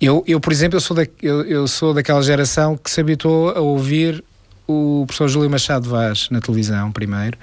[0.00, 3.50] Eu, eu por exemplo, eu sou, da, eu, eu sou daquela geração que se habituou
[3.50, 4.22] a ouvir
[4.68, 7.36] o professor Júlio Machado Vaz na televisão primeiro.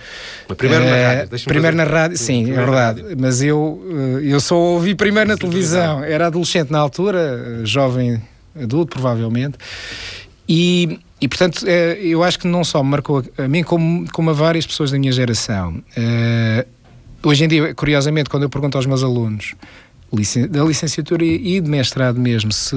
[0.56, 1.46] Primeiro uh, na eh, rádio.
[1.46, 3.04] Primeiro na rádio, sim, é verdade.
[3.20, 3.86] Mas eu,
[4.22, 6.04] eh, eu só ouvi primeiro na televisão.
[6.04, 8.22] Era adolescente na altura, jovem
[8.56, 9.58] adulto, provavelmente.
[10.48, 14.34] E e, portanto, eh, eu acho que não só marcou a mim, como, como a
[14.34, 15.82] várias pessoas da minha geração.
[15.98, 16.68] Uh,
[17.26, 19.56] hoje em dia, curiosamente, quando eu pergunto aos meus alunos
[20.50, 22.76] da licenciatura e de mestrado mesmo, se,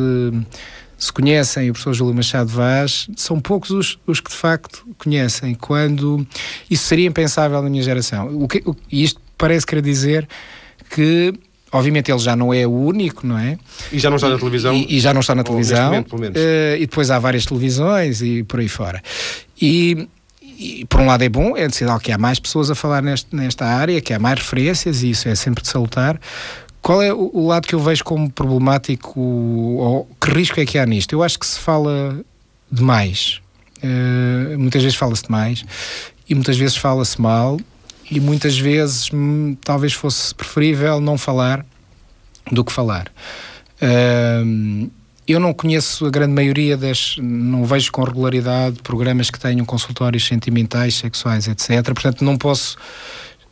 [0.97, 5.53] se conhecem o professor Júlio Machado Vaz, são poucos os, os que de facto conhecem,
[5.57, 6.25] quando
[6.71, 8.29] isso seria impensável na minha geração.
[8.41, 10.29] O que, o, isto parece querer dizer
[10.89, 11.35] que
[11.73, 13.59] Obviamente ele já não é o único, não é?
[13.91, 14.75] E já não está na televisão?
[14.75, 15.91] E, e já não está na televisão.
[15.91, 19.03] Momento, uh, e depois há várias televisões e por aí fora.
[19.61, 20.09] E,
[20.43, 23.35] e, por um lado é bom, é sinal que há mais pessoas a falar neste,
[23.35, 26.21] nesta área, que há mais referências e isso é sempre de salutar.
[26.81, 30.79] Qual é o, o lado que eu vejo como problemático ou que risco é que
[30.79, 31.13] há nisto?
[31.13, 32.21] Eu acho que se fala
[32.71, 33.41] demais.
[33.79, 35.65] Uh, muitas vezes fala-se demais
[36.29, 37.59] e muitas vezes fala-se mal
[38.11, 41.65] e muitas vezes hum, talvez fosse preferível não falar
[42.51, 43.11] do que falar.
[43.83, 44.91] Uh,
[45.27, 50.25] eu não conheço a grande maioria das, não vejo com regularidade programas que tenham consultórios
[50.25, 51.83] sentimentais, sexuais, etc.
[51.87, 52.77] Portanto, não posso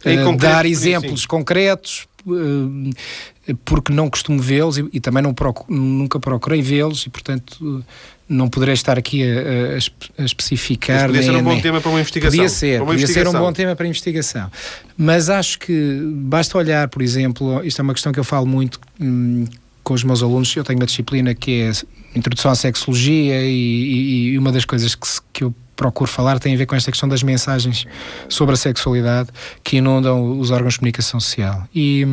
[0.05, 1.27] uh, dar exemplos sim.
[1.27, 7.11] concretos uh, porque não costumo vê-los e, e, também não procuro, nunca procurei vê-los e,
[7.11, 7.85] portanto,
[8.29, 11.03] não poderei estar aqui a, a, a especificar.
[11.03, 12.39] Mas podia ser um bom tema para uma investigação.
[12.39, 14.51] Podia ser, podia ser um bom tema para investigação.
[14.97, 18.81] Mas acho que basta olhar, por exemplo, isto é uma questão que eu falo muito.
[19.01, 19.45] Hum,
[19.83, 21.73] com os meus alunos, eu tenho uma disciplina que é
[22.17, 26.55] Introdução à Sexologia e, e, e uma das coisas que, que eu procuro falar tem
[26.55, 27.85] a ver com esta questão das mensagens
[28.29, 29.29] sobre a sexualidade
[29.63, 31.69] que inundam os órgãos de comunicação social.
[31.75, 32.07] E,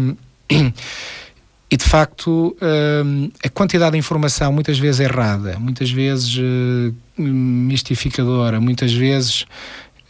[1.72, 8.60] e de facto, hum, a quantidade de informação muitas vezes errada, muitas vezes hum, mistificadora,
[8.60, 9.46] muitas vezes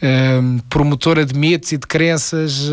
[0.02, 2.72] um, promotora de mitos e de crenças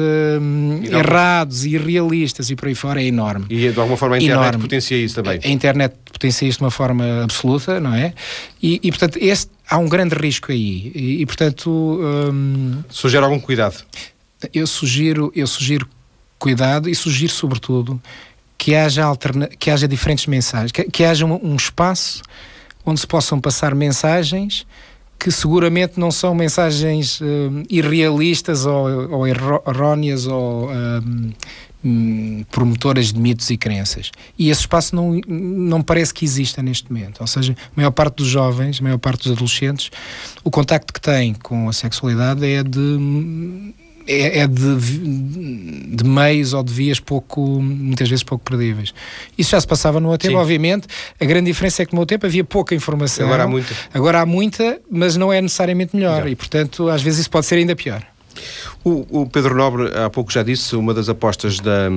[0.90, 3.44] errados e irrealistas e por aí fora é enorme.
[3.51, 4.62] E de alguma forma a internet enorme.
[4.62, 5.38] potencia isso também.
[5.44, 8.14] A, internet potencia isso de uma forma absoluta, não é?
[8.62, 10.90] E, e portanto, este, há um grande risco aí.
[10.94, 11.70] E, e portanto.
[11.70, 13.85] Um, Sugere algum cuidado?
[14.55, 15.87] Eu sugiro, eu sugiro
[16.38, 18.01] cuidado e sugiro, sobretudo,
[18.59, 22.23] que haja, alterna que haja diferentes mensagens, que, que haja um, um espaço
[22.85, 24.66] onde se possam passar mensagens
[25.18, 27.25] que seguramente não são mensagens uh,
[27.68, 30.71] irrealistas ou, ou erróneas ou
[31.85, 34.11] um, promotoras de mitos e crenças.
[34.38, 37.21] E esse espaço não, não parece que exista neste momento.
[37.21, 39.90] Ou seja, a maior parte dos jovens, a maior parte dos adolescentes,
[40.44, 43.75] o contacto que têm com a sexualidade é de
[44.09, 44.77] é, é de,
[45.97, 48.94] de, meios ou de vias pouco, muitas vezes pouco credíveis.
[49.37, 50.40] Isso já se passava no meu tempo, Sim.
[50.40, 50.87] obviamente.
[51.21, 53.27] A grande diferença é que no meu tempo havia pouca informação.
[53.27, 53.75] Agora há muita.
[53.92, 56.27] Agora há muita, mas não é necessariamente melhor.
[56.27, 58.03] E, portanto, às vezes isso pode ser ainda pior.
[58.85, 61.88] O, o, Pedro Nobre, há pouco já disse, uma das apostas da,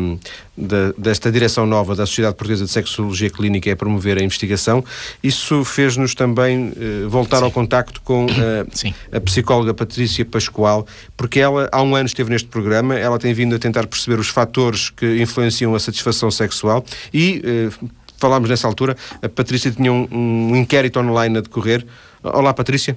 [0.58, 4.84] da, desta direção nova da Sociedade Portuguesa de Sexologia Clínica é promover a investigação.
[5.24, 7.44] Isso fez-nos também eh, voltar Sim.
[7.46, 8.28] ao contacto com
[9.14, 13.34] a, a, psicóloga Patrícia Pascoal, porque ela há um ano esteve neste programa, ela tem
[13.34, 17.42] vindo a tentar perceber os fatores que influenciam a satisfação sexual e.
[17.44, 21.84] Eh, falámos nessa altura, a Patrícia tinha um, um inquérito online a decorrer.
[22.24, 22.96] Olá, Patrícia.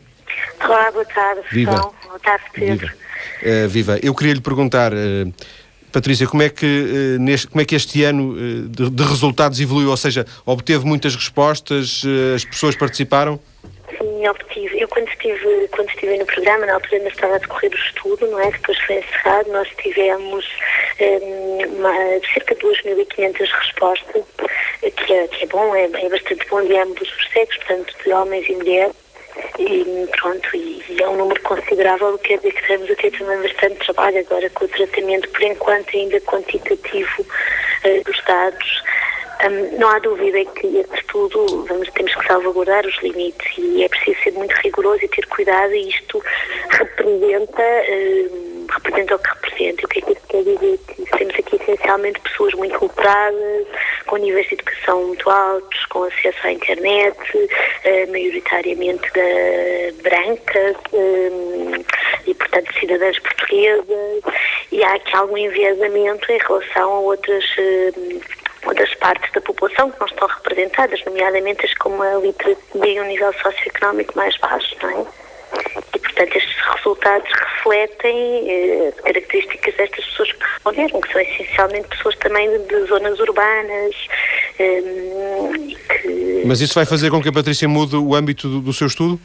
[0.63, 1.77] Olá, boa tarde, Viva.
[2.05, 2.87] Boa tarde, Pedro.
[2.89, 3.04] Viva.
[3.43, 3.99] Uh, viva.
[4.03, 5.33] Eu queria lhe perguntar, uh,
[5.93, 9.91] Patrícia, como é, que, uh, neste, como é que este ano de, de, resultados evoluiu?
[9.91, 12.03] Ou seja, obteve muitas respostas,
[12.35, 13.39] as pessoas participaram?
[13.99, 14.81] Sim, obtive.
[14.81, 18.27] Eu quando estive, quando estive no programa, na altura ainda estava a decorrer o estudo,
[18.27, 18.51] não é?
[18.51, 20.47] Depois foi encerrado, nós tivemos
[21.01, 21.93] um, uma,
[22.33, 24.23] cerca de 2.500 respostas,
[24.81, 28.13] que é, que é bom, é, é bastante bom de ambos os sexos, portanto, de
[28.13, 29.04] homens e mulheres.
[29.59, 33.43] E pronto, e, e, é um número considerável, quer dizer que estamos a ter também
[33.43, 38.83] bastante trabalho agora com o tratamento, por enquanto ainda quantitativo uh, dos dados.
[39.45, 43.89] Um, não há dúvida que este estudo vamos, temos que salvaguardar os limites e é
[43.89, 46.23] preciso ser muito rigoroso e ter cuidado e isto
[46.71, 49.85] representa, uh, representa o que representa.
[49.85, 50.79] O que é que isso quer dizer?
[50.87, 53.67] Que temos aqui essencialmente pessoas muito letradas,
[54.07, 61.85] com níveis de educação muito altos, com acesso à internet, uh, maioritariamente da, brancas uh,
[62.27, 64.23] e, portanto, cidadãs portuguesas
[64.73, 67.45] e há aqui algum enviesamento em relação a outras
[68.67, 73.05] outras partes da população que não estão representadas, nomeadamente as com uma literacia e um
[73.05, 75.07] nível socioeconómico mais baixo, não é?
[75.95, 82.17] E, portanto, estes resultados refletem eh, características destas pessoas que responderam, que são essencialmente pessoas
[82.17, 83.95] também de, de zonas urbanas.
[84.59, 84.83] Eh,
[86.03, 86.43] que...
[86.45, 89.21] Mas isso vai fazer com que a Patrícia mude o âmbito do, do seu estudo?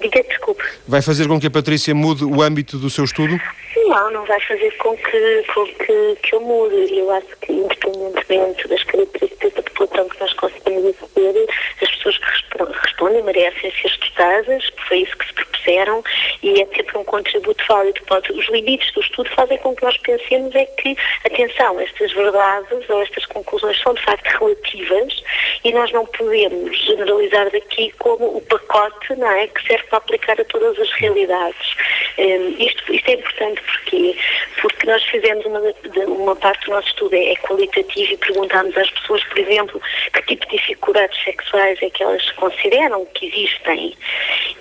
[0.00, 0.63] Diga, desculpe.
[0.86, 3.40] Vai fazer com que a Patrícia mude o âmbito do seu estudo?
[3.88, 6.96] Não, não vai fazer com que, com que, que eu mude.
[6.96, 11.46] Eu acho que, independentemente das características da população que nós conseguimos aceder,
[11.82, 16.02] as pessoas que respondem merecem ser estudadas, foi isso que se propuseram,
[16.42, 18.00] e é sempre um contributo válido.
[18.06, 22.88] Pode, os limites do estudo fazem com que nós pensemos é que, atenção, estas verdades
[22.88, 25.22] ou estas conclusões são de facto relativas
[25.64, 30.40] e nós não podemos generalizar daqui como o pacote não é, que serve para aplicar
[30.40, 31.76] a todas as realidades.
[32.18, 34.16] Um, isto, isto é importante Porquê?
[34.62, 35.60] Porque nós fizemos uma,
[36.06, 39.80] uma parte do nosso estudo é, é qualitativo e perguntámos às pessoas, por exemplo,
[40.12, 43.94] que tipo de dificuldades sexuais é que elas consideram que existem.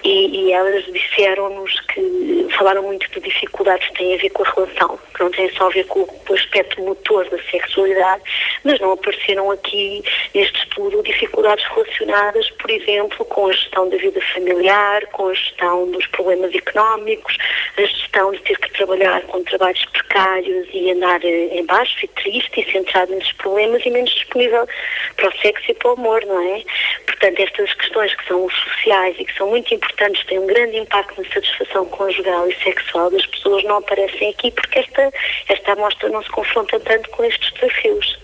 [0.03, 4.49] E, e elas disseram-nos que falaram muito de dificuldades que têm a ver com a
[4.49, 8.23] relação, que não têm só a ver com, com o aspecto motor da sexualidade,
[8.63, 14.19] mas não apareceram aqui neste estudo dificuldades relacionadas, por exemplo, com a gestão da vida
[14.33, 17.37] familiar, com a gestão dos problemas económicos,
[17.77, 22.07] a gestão de ter que trabalhar com trabalhos precários e andar eh, em baixo e
[22.07, 24.67] triste e centrado nesses problemas e menos disponível
[25.15, 26.63] para o sexo e para o amor, não é?
[27.05, 31.21] Portanto, estas questões que são sociais e que são muito importantes, têm um grande impacto
[31.21, 35.11] na satisfação conjugal e sexual das pessoas, não aparecem aqui porque esta,
[35.47, 38.17] esta amostra não se confronta tanto com estes desafios.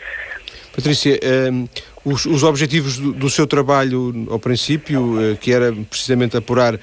[0.76, 1.20] Patrícia,
[1.52, 1.68] um,
[2.06, 6.80] os, os, objetivos do, do, seu trabalho ao princípio, uh, que era precisamente apurar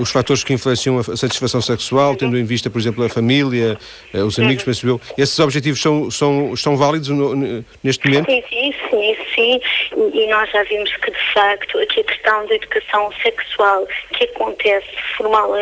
[0.00, 3.76] os fatores que influenciam a satisfação sexual, tendo em vista, por exemplo, a família,
[4.14, 4.72] uh, os amigos, uhum.
[4.72, 5.00] penso eu.
[5.18, 8.30] Esses objetivos são, são, estão válidos no, neste momento?
[8.30, 9.60] Sim, sim, sim, sim.
[10.14, 14.86] E nós já vimos que, de facto, aqui a questão da educação sexual que acontece
[15.16, 15.58] formal ou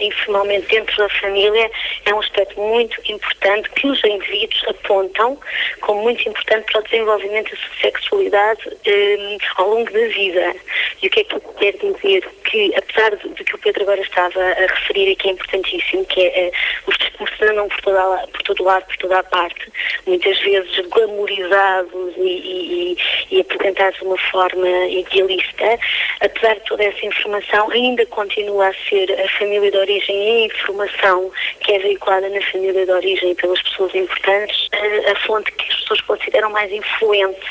[0.00, 1.70] informalmente dentro da família
[2.04, 5.38] é um aspecto muito importante que os indivíduos apontam
[5.80, 10.54] como muito importante para o desenvolvimento da sua sexualidade um, ao longo da vida.
[11.02, 12.28] E o que é que quer dizer?
[12.44, 16.20] Que, apesar de, de que o Pedro agora estava a referir que é importantíssimo, que
[16.20, 16.52] é, é
[16.86, 19.72] os discursos andam por, toda, por todo lado, por toda a parte,
[20.06, 22.98] muitas vezes glamorizados e, e,
[23.30, 25.78] e apresentados de uma forma idealista,
[26.20, 30.46] apesar de toda essa informação, ainda continua a ser a família de origem e a
[30.46, 35.72] informação que é veiculada na família de origem pelas pessoas importantes, a, a fonte que
[35.72, 37.46] as pessoas consideram mais influente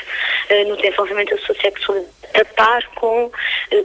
[0.50, 3.32] uh, no desenvolvimento da sua sexualidade, a par com uh,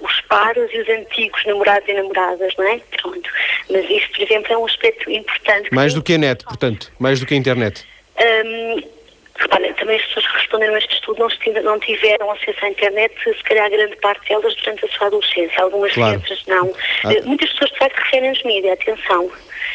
[0.06, 2.80] os pares e os antigos namorados e namoradas, não é?
[3.02, 3.30] Pronto.
[3.70, 5.70] Mas isso, por exemplo, é um aspecto importante.
[5.74, 7.86] Mais do que a net, portanto, mais do que a internet.
[8.20, 9.02] Um,
[9.42, 11.28] Repara, também as pessoas que responderam a este estudo
[11.64, 15.94] não, tiveram acesso à internet, se calhar grande parte delas durante a sua adolescência, algumas
[15.94, 16.22] claro.
[16.22, 16.72] crianças não.
[17.04, 17.14] Ah.
[17.14, 19.32] Eh, muitas pessoas de facto referem nos mídias, atenção,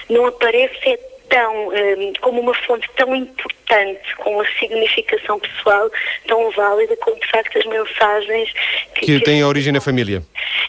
[0.08, 0.96] não aparece é
[1.28, 5.90] tão, um, como uma fonte tão importante, com uma significação pessoal
[6.26, 8.52] tão válida como de facto as mensagens
[8.94, 10.22] que, que têm a origem na família.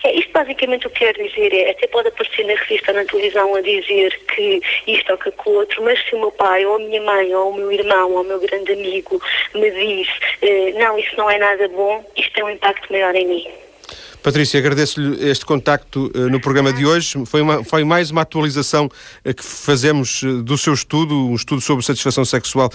[0.04, 3.06] É, isto basicamente o que quer dizer é, até pode aparecer na revista ou na
[3.06, 6.76] televisão a dizer que isto ou que aquilo outro, mas se o meu pai ou
[6.76, 9.22] a minha mãe ou o meu irmão ou o meu grande amigo
[9.54, 10.08] me diz
[10.41, 13.48] eh, não, isso não é nada bom, isto tem um impacto maior em mim.
[14.22, 17.24] Patrícia, agradeço-lhe este contacto uh, no programa de hoje.
[17.26, 21.62] Foi, uma, foi mais uma atualização uh, que fazemos uh, do seu estudo, um estudo
[21.62, 22.70] sobre satisfação sexual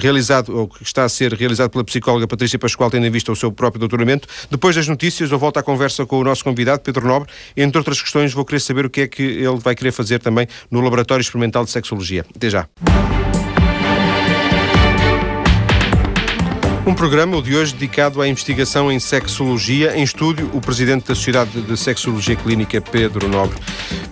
[0.00, 3.36] realizado, ou que está a ser realizado pela psicóloga Patrícia Pascoal, tendo em vista o
[3.36, 4.26] seu próprio doutoramento.
[4.50, 7.28] Depois das notícias, eu volto à conversa com o nosso convidado, Pedro Nobre.
[7.56, 10.46] Entre outras questões, vou querer saber o que é que ele vai querer fazer também
[10.70, 12.24] no Laboratório Experimental de Sexologia.
[12.34, 12.68] Até já.
[16.94, 19.96] Um programa, o de hoje, dedicado à investigação em sexologia.
[19.96, 23.58] Em estúdio, o presidente da Sociedade de Sexologia Clínica, Pedro Nobre.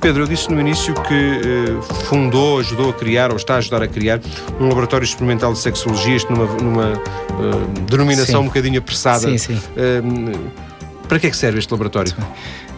[0.01, 3.85] Pedro, eu disse no início que eh, fundou, ajudou a criar, ou está a ajudar
[3.85, 4.21] a criar,
[4.59, 8.47] um laboratório experimental de sexologia, isto numa, numa uh, denominação sim.
[8.47, 9.29] um bocadinho apressada.
[9.29, 9.55] Sim, sim.
[9.55, 10.51] Uh,
[11.07, 12.13] para que é que serve este laboratório?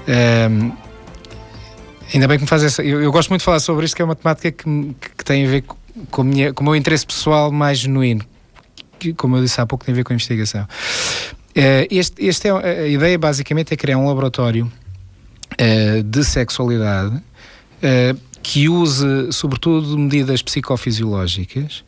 [0.07, 0.71] Um,
[2.12, 2.83] ainda bem que me faz essa.
[2.83, 5.47] Eu, eu, gosto muito de falar sobre isto, que é uma temática que, que tem
[5.47, 5.77] a ver com,
[6.11, 8.23] com, minha, com o meu interesse pessoal mais genuíno
[9.05, 10.62] que, como eu disse há pouco, tem a ver com a investigação.
[10.62, 14.71] Uh, este, este é, a ideia basicamente é criar um laboratório
[15.53, 21.85] uh, de sexualidade uh, que use, sobretudo, medidas psicofisiológicas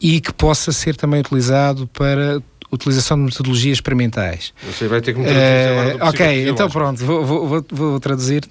[0.00, 4.52] e que possa ser também utilizado para utilização de metodologias experimentais.
[4.66, 8.44] Você vai ter que me traduzir agora Ok, então pronto, vou, vou, vou traduzir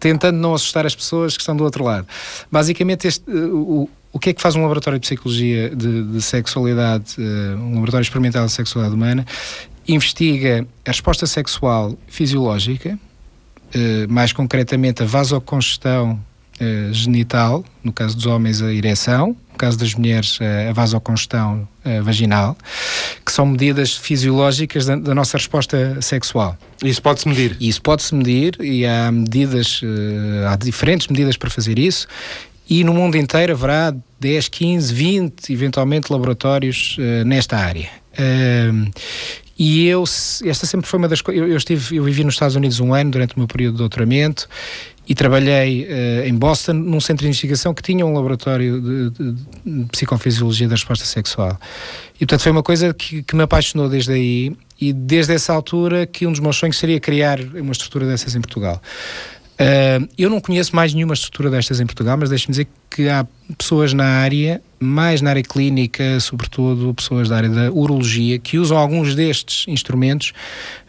[0.00, 2.06] tentando não assustar as pessoas que estão do outro lado.
[2.50, 7.16] Basicamente, este, o, o que é que faz um laboratório de psicologia de, de sexualidade,
[7.18, 9.26] uh, um laboratório experimental de sexualidade humana?
[9.88, 16.12] Investiga a resposta sexual fisiológica, uh, mais concretamente a vasocongestão
[16.60, 21.68] uh, genital, no caso dos homens a ereção, no caso das mulheres a vasocongestão
[22.02, 22.56] vaginal,
[23.24, 26.58] que são medidas fisiológicas da, da nossa resposta sexual.
[26.82, 27.56] Isso pode-se medir?
[27.60, 29.80] Isso pode-se medir e há medidas,
[30.50, 32.08] há diferentes medidas para fazer isso
[32.68, 37.90] e no mundo inteiro haverá 10, 15, 20, eventualmente, laboratórios uh, nesta área.
[38.12, 38.90] Uh,
[39.58, 41.42] e eu, esta sempre foi uma das coisas.
[41.42, 43.78] Eu, eu, estive, eu vivi nos Estados Unidos um ano durante o meu período de
[43.78, 44.48] doutoramento
[45.06, 49.32] e trabalhei uh, em Boston num centro de investigação que tinha um laboratório de, de,
[49.32, 51.58] de, psicofisiologia da resposta sexual.
[52.14, 56.06] E portanto foi uma coisa que, que, me apaixonou desde aí e desde essa altura
[56.06, 58.80] que um dos meus sonhos seria criar uma estrutura dessas em Portugal.
[59.54, 63.24] Uh, eu não conheço mais nenhuma estrutura destas em Portugal, mas deixe-me dizer que há
[63.56, 68.76] pessoas na área, mais na área clínica, sobretudo pessoas da área da urologia, que usam
[68.76, 70.32] alguns destes instrumentos,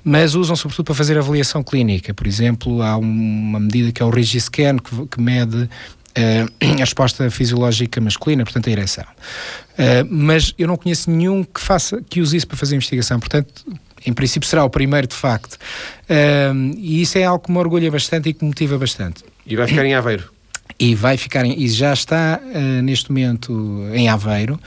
[0.03, 2.13] mas usam sobretudo para fazer avaliação clínica.
[2.13, 5.69] Por exemplo, há uma medida que é o Regiscan, que, que mede
[6.17, 6.47] Uh,
[6.79, 9.03] a resposta fisiológica masculina, portanto a ereção.
[9.03, 13.65] Uh, mas eu não conheço nenhum que faça que use isso para fazer investigação, portanto
[14.05, 15.53] em princípio será o primeiro de facto.
[15.53, 19.23] Uh, e isso é algo que me orgulha bastante e que me motiva bastante.
[19.45, 20.31] E vai ficar em Aveiro?
[20.79, 24.59] E vai ficar em, e já está uh, neste momento em Aveiro,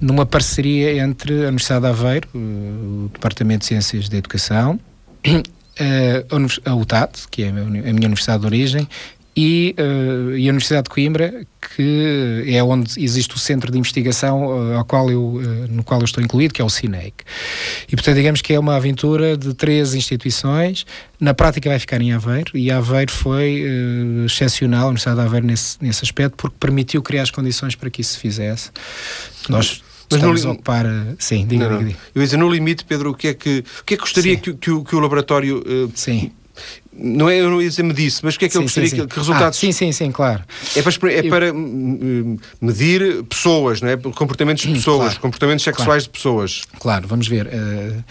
[0.00, 4.80] numa parceria entre a Universidade de Aveiro, uh, o Departamento de Ciências da Educação,
[6.64, 8.88] a UTAD, que é a minha universidade de origem,
[9.34, 14.46] e, uh, e, a Universidade de Coimbra, que é onde existe o centro de investigação
[14.46, 17.24] uh, ao qual eu, uh, no qual eu estou incluído, que é o CINEIC.
[17.88, 20.84] E, portanto, digamos que é uma aventura de três instituições.
[21.18, 23.64] Na prática vai ficar em Aveiro, e Aveiro foi
[24.26, 28.02] excepcional, a Universidade de Aveiro, nesse, nesse aspecto, porque permitiu criar as condições para que
[28.02, 28.70] isso se fizesse.
[29.48, 30.84] Nós mas estamos no, a ocupar...
[31.18, 32.00] Sim, diga, não, diga, diga.
[32.14, 34.36] Eu ia dizer, no limite, Pedro, o que é que, o que, é que gostaria
[34.36, 35.62] que, que, o, que o laboratório...
[35.94, 36.32] Sim
[36.92, 38.62] não é, eu não ia dizer me disse, mas o que é que sim, eu
[38.62, 39.06] gostaria sim, sim.
[39.06, 39.58] Que, resultados.
[39.58, 40.42] Ah, sim, sim, sim, claro.
[40.76, 43.96] É para, é para hum, medir pessoas, não é?
[43.96, 45.20] Comportamentos de pessoas, claro.
[45.20, 46.02] comportamentos sexuais claro.
[46.02, 46.62] de pessoas.
[46.78, 47.46] Claro, vamos ver.
[47.46, 48.04] Uh,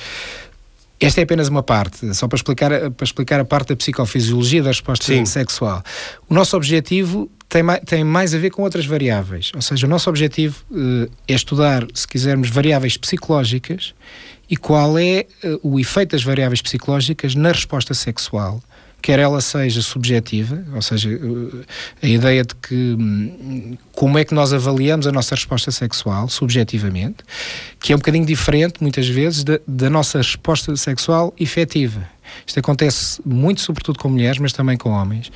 [1.00, 4.70] esta é apenas uma parte, só para explicar, para explicar a parte da psicofisiologia da
[4.70, 5.26] resposta sim.
[5.26, 5.84] sexual.
[6.30, 9.52] O nosso objetivo tem mais, tem mais a ver com outras variáveis.
[9.56, 13.94] Ou seja, o nosso objetivo uh, é estudar, se quisermos, variáveis psicológicas
[14.52, 18.62] e qual é uh, o efeito das variáveis psicológicas na resposta sexual
[19.02, 21.64] quer ela seja subjetiva, ou seja, uh,
[22.04, 27.24] a ideia de que um, como é que nós avaliamos a nossa resposta sexual subjetivamente,
[27.80, 32.06] que é um bocadinho diferente, muitas vezes, da, da nossa resposta sexual efetiva.
[32.46, 35.32] Isto acontece muito, sobretudo com mulheres, mas também com homens,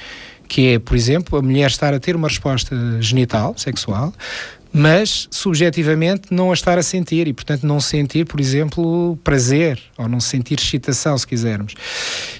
[0.48, 4.14] que é, por exemplo, a mulher estar a ter uma resposta genital, sexual,
[4.78, 10.10] mas subjetivamente não a estar a sentir e, portanto, não sentir, por exemplo, prazer ou
[10.10, 11.76] não sentir excitação, se quisermos.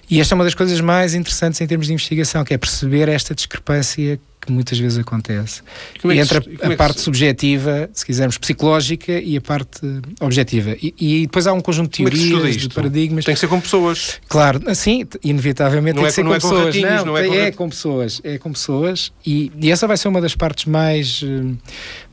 [0.10, 3.08] E esta é uma das coisas mais interessantes em termos de investigação, que é perceber
[3.08, 5.62] esta discrepância que muitas vezes acontece
[6.04, 9.80] é entre a, a é parte subjetiva, se quisermos, psicológica e a parte
[10.20, 10.76] objetiva.
[10.82, 13.26] E, e depois há um conjunto de é teorias, de paradigmas.
[13.26, 14.20] Tem que ser com pessoas.
[14.28, 16.76] Claro, assim, inevitavelmente não tem é, que ser com, com pessoas.
[16.76, 17.34] Não, não, é, com...
[17.34, 18.22] é com pessoas.
[18.24, 19.12] É com pessoas.
[19.26, 21.56] E, e, essa vai ser uma das partes mais, eh,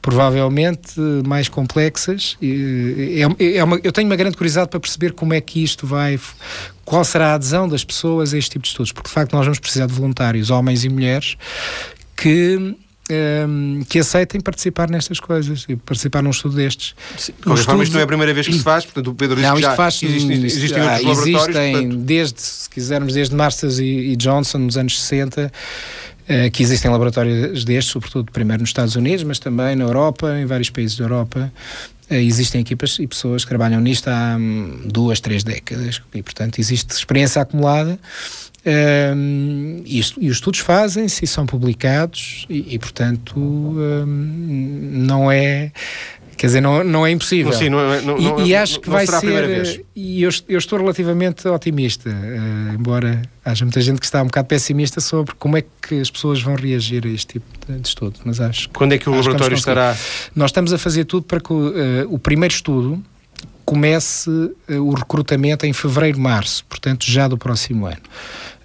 [0.00, 2.36] provavelmente, mais complexas.
[2.42, 3.20] É,
[3.56, 6.18] é uma, eu tenho uma grande curiosidade para perceber como é que isto vai
[6.84, 9.44] qual será a adesão das pessoas a este tipo de estudos, porque de facto nós
[9.44, 11.36] vamos precisar de voluntários, homens e mulheres,
[12.22, 12.76] que
[13.10, 16.94] ehm, que aceitem participar nestas coisas e participar num estudo destes.
[17.18, 19.14] Sim, de qualquer forma, isto não é a primeira vez que se faz, portanto, o
[19.14, 21.48] Pedro disse não, que já faz, existem, existem ah, outros laboratórios.
[21.48, 21.96] Existem, portanto...
[22.04, 27.64] desde, se quisermos, desde Masters e, e Johnson, nos anos 60, uh, que existem laboratórios
[27.64, 31.52] destes, sobretudo primeiro nos Estados Unidos, mas também na Europa, em vários países da Europa.
[32.08, 36.60] Uh, existem equipas e pessoas que trabalham nisto há um, duas, três décadas e, portanto,
[36.60, 37.98] existe experiência acumulada
[38.64, 44.06] um, e, e, os estudos fazem-se e são publicados e, e portanto, um,
[45.04, 45.72] não é
[46.42, 47.52] Quer dizer, não, não é impossível.
[47.52, 49.84] Sim, não, é, não, e, e, acho que vai ser.
[49.94, 54.48] E eu, eu, estou relativamente otimista, uh, embora haja muita gente que está um bocado
[54.48, 58.18] pessimista sobre como é que as pessoas vão reagir a este tipo de estudo.
[58.24, 59.96] Mas acho Quando é que o laboratório estará?
[60.34, 61.72] Nós estamos a fazer tudo para que uh,
[62.08, 63.00] o primeiro estudo
[63.64, 68.02] comece uh, o recrutamento em fevereiro, março, portanto, já do próximo ano.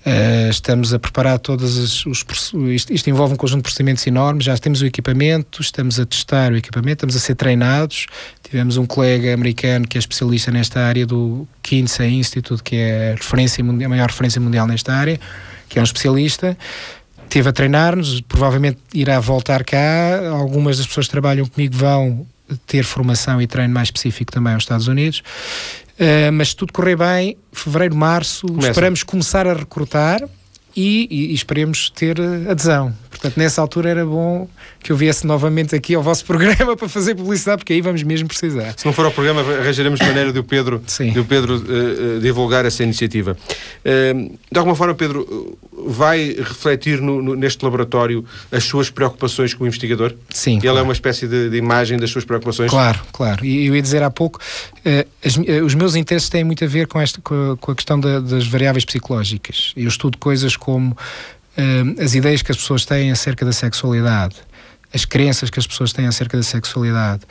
[0.07, 2.25] Uh, estamos a preparar todos os.
[2.73, 4.45] Isto, isto, envolve um conjunto de procedimentos enormes.
[4.45, 8.05] Já temos o equipamento, estamos a testar o equipamento, estamos a ser treinados.
[8.41, 13.15] Tivemos um colega americano que é especialista nesta área do Kinsey Institute, que é a,
[13.15, 15.19] referência, a maior referência mundial nesta área,
[15.67, 16.57] que é um especialista.
[17.23, 20.29] Esteve a treinar-nos, provavelmente irá voltar cá.
[20.29, 22.25] Algumas das pessoas que trabalham comigo vão
[22.65, 25.21] ter formação e treino mais específico também aos Estados Unidos.
[25.99, 28.69] Uh, mas se tudo correr bem, fevereiro, março, Começa.
[28.69, 30.21] esperamos começar a recrutar
[30.77, 32.93] e, e, e, esperemos ter eh, adesão.
[33.09, 34.47] Portanto, nessa altura era bom
[34.79, 38.27] que eu viesse novamente aqui ao vosso programa para fazer publicidade, porque aí vamos mesmo
[38.27, 38.75] precisar.
[38.77, 40.79] Se não for ao programa, arranjaremos maneira de o Pedro,
[41.11, 43.35] de o Pedro uh, divulgar essa iniciativa.
[43.83, 45.57] Uh, de alguma forma, Pedro,
[45.87, 50.13] vai refletir no, no, neste laboratório as suas preocupações como investigador?
[50.29, 50.53] Sim.
[50.53, 50.77] Ele claro.
[50.77, 52.69] é uma espécie de, de, imagem das suas preocupações?
[52.69, 53.43] Claro, claro.
[53.43, 56.85] E eu ia dizer há pouco, uh, as, os meus interesses têm muito a ver
[56.85, 59.73] com, esta, com, a, com a questão da, das variáveis psicológicas.
[59.75, 64.35] Eu estudo coisas como uh, as ideias que as pessoas têm acerca da sexualidade,
[64.93, 67.21] as crenças que as pessoas têm acerca da sexualidade,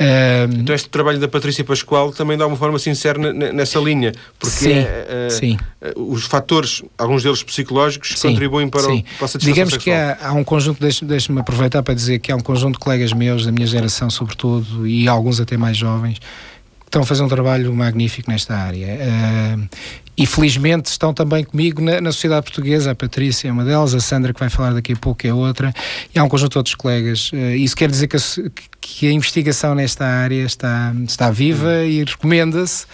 [0.00, 3.18] Uh, então este trabalho da Patrícia Pascoal também de alguma forma se insere
[3.52, 5.58] nessa linha, porque sim, é, uh, sim.
[5.94, 9.00] Uh, os fatores, alguns deles psicológicos, sim, contribuem para, sim.
[9.00, 10.16] O, para a satisfação Digamos sexual.
[10.16, 13.12] que há, há um conjunto, deixe-me aproveitar para dizer que há um conjunto de colegas
[13.12, 17.28] meus, da minha geração sobretudo, e alguns até mais jovens, que estão a fazer um
[17.28, 18.86] trabalho magnífico nesta área.
[18.86, 19.68] Uh,
[20.20, 22.90] e felizmente estão também comigo na, na, sociedade portuguesa.
[22.90, 25.72] A Patrícia é uma delas, a Sandra, que vai falar daqui a pouco, é outra,
[26.14, 27.32] e há um conjunto de outros colegas.
[27.32, 28.20] Uh, isso quer dizer que a,
[28.78, 32.84] que a investigação nesta área está, está viva e recomenda-se.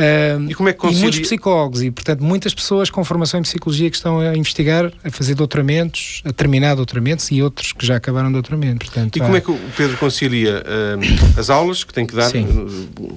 [0.00, 1.00] Uh, e, como é que concilia...
[1.00, 4.90] e muitos psicólogos e, portanto, muitas pessoas com formação em psicologia que estão a investigar,
[5.04, 8.86] a fazer doutoramentos, a terminar doutoramentos e outros que já acabaram doutoramento.
[8.86, 9.24] Portanto, e há...
[9.24, 12.46] como é que o Pedro concilia uh, as aulas que tem que dar, Sim.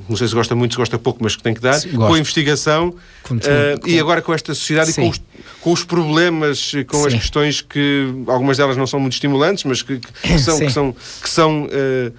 [0.09, 2.13] não sei se gosta muito, se gosta pouco, mas que tem que dar, Sim, com
[2.13, 3.87] a investigação com, com...
[3.87, 5.01] e agora com esta sociedade Sim.
[5.01, 5.21] e com os,
[5.61, 9.99] com os problemas, com as questões que algumas delas não são muito estimulantes, mas que,
[9.99, 12.13] que são, que são, que são uh,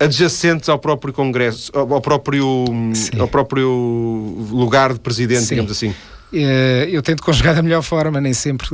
[0.00, 2.64] adjacentes ao próprio Congresso, ao próprio,
[3.18, 3.68] ao próprio
[4.50, 5.48] lugar de presidente, Sim.
[5.50, 5.94] digamos assim.
[6.32, 8.68] Eh, eu tento conjugar da melhor forma, nem sempre,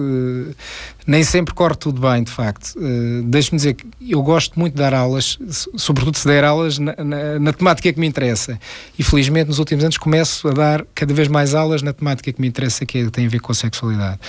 [1.07, 2.75] nem sempre corre tudo bem, de facto.
[2.79, 5.39] Eh, deixe-me dizer que eu gosto muito de dar aulas,
[5.75, 8.59] sobretudo se der aulas na, na, na, temática que me interessa.
[8.99, 12.41] E felizmente nos últimos anos começo a dar cada vez mais aulas na temática que
[12.41, 14.21] me interessa, que é, tem a ver com a sexualidade.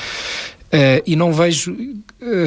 [0.67, 1.77] Uh, e não vejo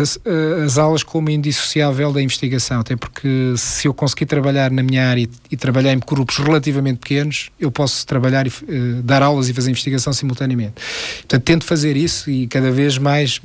[0.01, 0.19] as,
[0.65, 5.23] as, aulas como indissociável da investigação, até porque se eu conseguir trabalhar na minha área
[5.23, 9.55] e, e trabalhar em grupos relativamente pequenos, eu posso trabalhar e uh, dar aulas e
[9.55, 10.75] fazer investigação simultaneamente.
[11.21, 13.41] Portanto, tento fazer isso e cada vez mais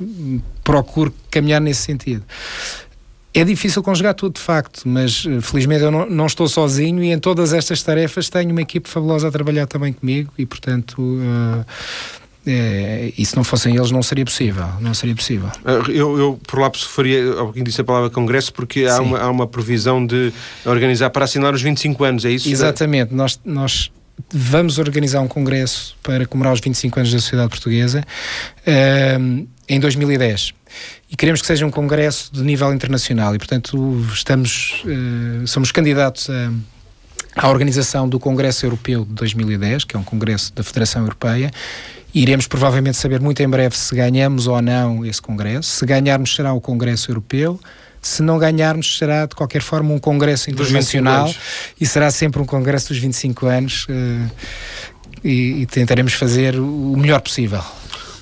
[0.62, 2.24] procuro caminhar nesse sentido.
[3.32, 7.18] É difícil conjugar tudo, de facto, mas felizmente eu não, não, estou sozinho e em
[7.18, 11.00] todas estas tarefas tenho uma equipe fabulosa a trabalhar também comigo e, portanto.
[11.00, 11.64] Uh,
[12.46, 15.50] é, e se não fossem eles não seria possível, não seria possível.
[15.64, 19.30] Ah, eu, eu por lapso faria, pouquinho disse a palavra congresso, porque há uma, há
[19.30, 20.32] uma previsão de
[20.64, 22.48] organizar para assinar os 25 anos, é isso?
[22.48, 23.90] Exatamente, nós, nós
[24.32, 28.04] vamos organizar um congresso para comemorar os 25 anos da sociedade portuguesa
[29.20, 30.54] um, em 2010
[31.10, 36.30] e queremos que seja um congresso de nível internacional e portanto estamos uh, somos candidatos
[36.30, 36.50] a
[37.36, 41.50] à organização do Congresso Europeu de 2010, que é um congresso da Federação Europeia,
[42.16, 45.68] Iremos provavelmente saber muito em breve se ganhamos ou não esse Congresso.
[45.68, 47.60] Se ganharmos, será o Congresso Europeu.
[48.00, 51.30] Se não ganharmos, será de qualquer forma um Congresso Internacional
[51.78, 54.30] e será sempre um Congresso dos 25 anos uh,
[55.22, 57.60] e, e tentaremos fazer o melhor possível.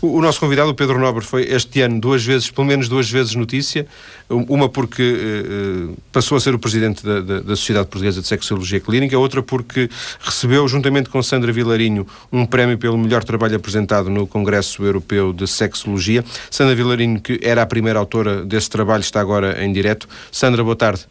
[0.04, 3.34] O, nosso convidado, o Pedro Nobre, foi este ano duas vezes, pelo menos duas vezes
[3.34, 3.86] notícia.
[4.28, 8.80] Uma porque uh, passou a ser o presidente da, da, da, Sociedade Portuguesa de Sexologia
[8.80, 9.88] Clínica, outra porque
[10.20, 15.46] recebeu, juntamente com Sandra Vilarinho, um prémio pelo melhor trabalho apresentado no Congresso Europeu de
[15.46, 16.22] Sexologia.
[16.50, 20.06] Sandra Vilarinho, que era a primeira autora desse trabalho, está agora em direto.
[20.30, 21.06] Sandra, boa tarde.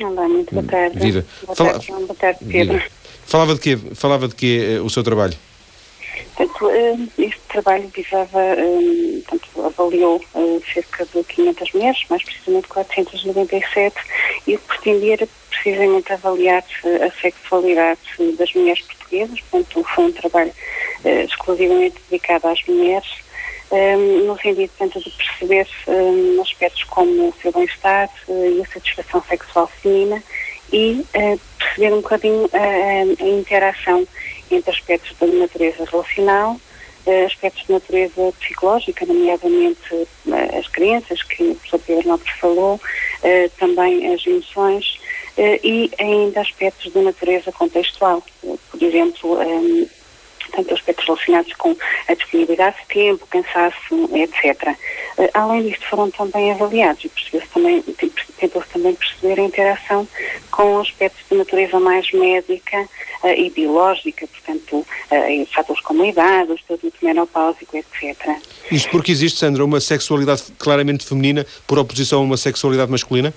[0.00, 0.96] Olá, muito boa tarde.
[1.00, 1.26] Vida.
[1.44, 1.72] Boa Fala...
[1.72, 2.74] tarde, Boa tarde, Pedro.
[2.74, 2.86] Vida.
[3.26, 3.78] Falava de quê?
[3.94, 5.34] Falava de quê uh, o seu trabalho?
[6.36, 12.68] Portanto, eh, este trabalho visava, eh, portanto, avaliou eh, cerca de 500 mulheres, mais precisamente
[12.68, 13.96] 497,
[14.46, 18.00] e o que pretendia era precisamente avaliar a sexualidade
[18.38, 20.52] das mulheres portuguesas, portanto, foi um trabalho
[21.24, 23.08] exclusivamente dedicado às mulheres,
[24.26, 25.66] no sentido, portanto, de perceber
[26.40, 30.22] aspectos como o seu bem-estar e a satisfação sexual feminina
[30.72, 31.04] e
[31.58, 34.06] perceber um bocadinho a interação
[34.50, 36.60] entre aspectos da natureza relacional,
[37.06, 42.80] eh, aspectos de natureza psicológica, nomeadamente eh, as crenças, que o professor Pedro Nobre falou,
[43.22, 44.98] eh, também as emoções
[45.38, 48.24] e ainda aspectos de natureza contextual.
[48.40, 49.38] Por exemplo,
[50.50, 51.76] tanto aspectos relacionados com
[52.08, 54.74] a disponibilidade de tempo, cansaço, etc.
[55.32, 57.82] Além disto, foram também avaliados e percebeu-se também,
[58.38, 60.06] tentou-se também perceber a interação
[60.50, 62.82] com aspectos de natureza mais médica
[63.22, 68.36] uh, e biológica, portanto, uh, fatores como a idade, o estatuto menopáusico, etc.
[68.70, 73.32] Isto porque existe, Sandra, uma sexualidade claramente feminina por oposição a uma sexualidade masculina?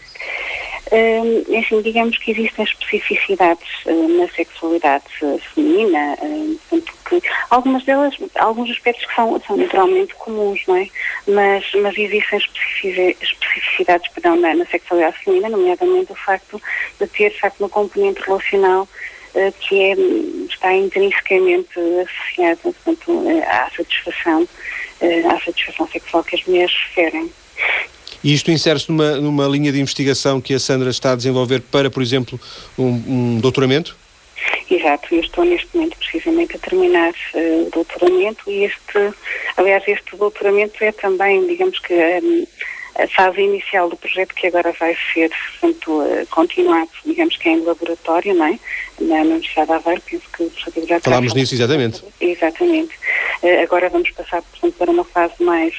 [1.59, 6.17] Assim, digamos que existem especificidades uh, na sexualidade uh, feminina,
[7.07, 10.87] que algumas delas, alguns aspectos que são, são naturalmente comuns, não é?
[11.27, 12.39] Mas, mas existem
[13.21, 16.61] especificidades perdão, na, na sexualidade feminina, nomeadamente o facto
[16.99, 18.87] de ter, facto, uma componente relacional
[19.59, 19.93] que é,
[20.49, 24.47] está intrinsecamente associada portanto, à satisfação,
[25.29, 27.31] à satisfação sexual que as mulheres referem.
[28.23, 31.89] E isto insere-se numa, numa linha de investigação que a Sandra está a desenvolver para,
[31.89, 32.39] por exemplo,
[32.77, 33.95] um, um doutoramento?
[34.69, 39.13] Exato, eu estou neste momento precisamente a terminar uh, o doutoramento e este,
[39.57, 42.45] aliás, este doutoramento é também, digamos que, um,
[42.99, 47.63] a fase inicial do projeto que agora vai ser, portanto, continuado, digamos que é em
[47.63, 48.59] laboratório, não é?
[49.01, 52.03] Na Universidade de Aveiro, penso que o Falámos nisso, exatamente.
[52.19, 52.97] Exatamente.
[53.63, 55.73] Agora vamos passar, portanto, para uma fase mais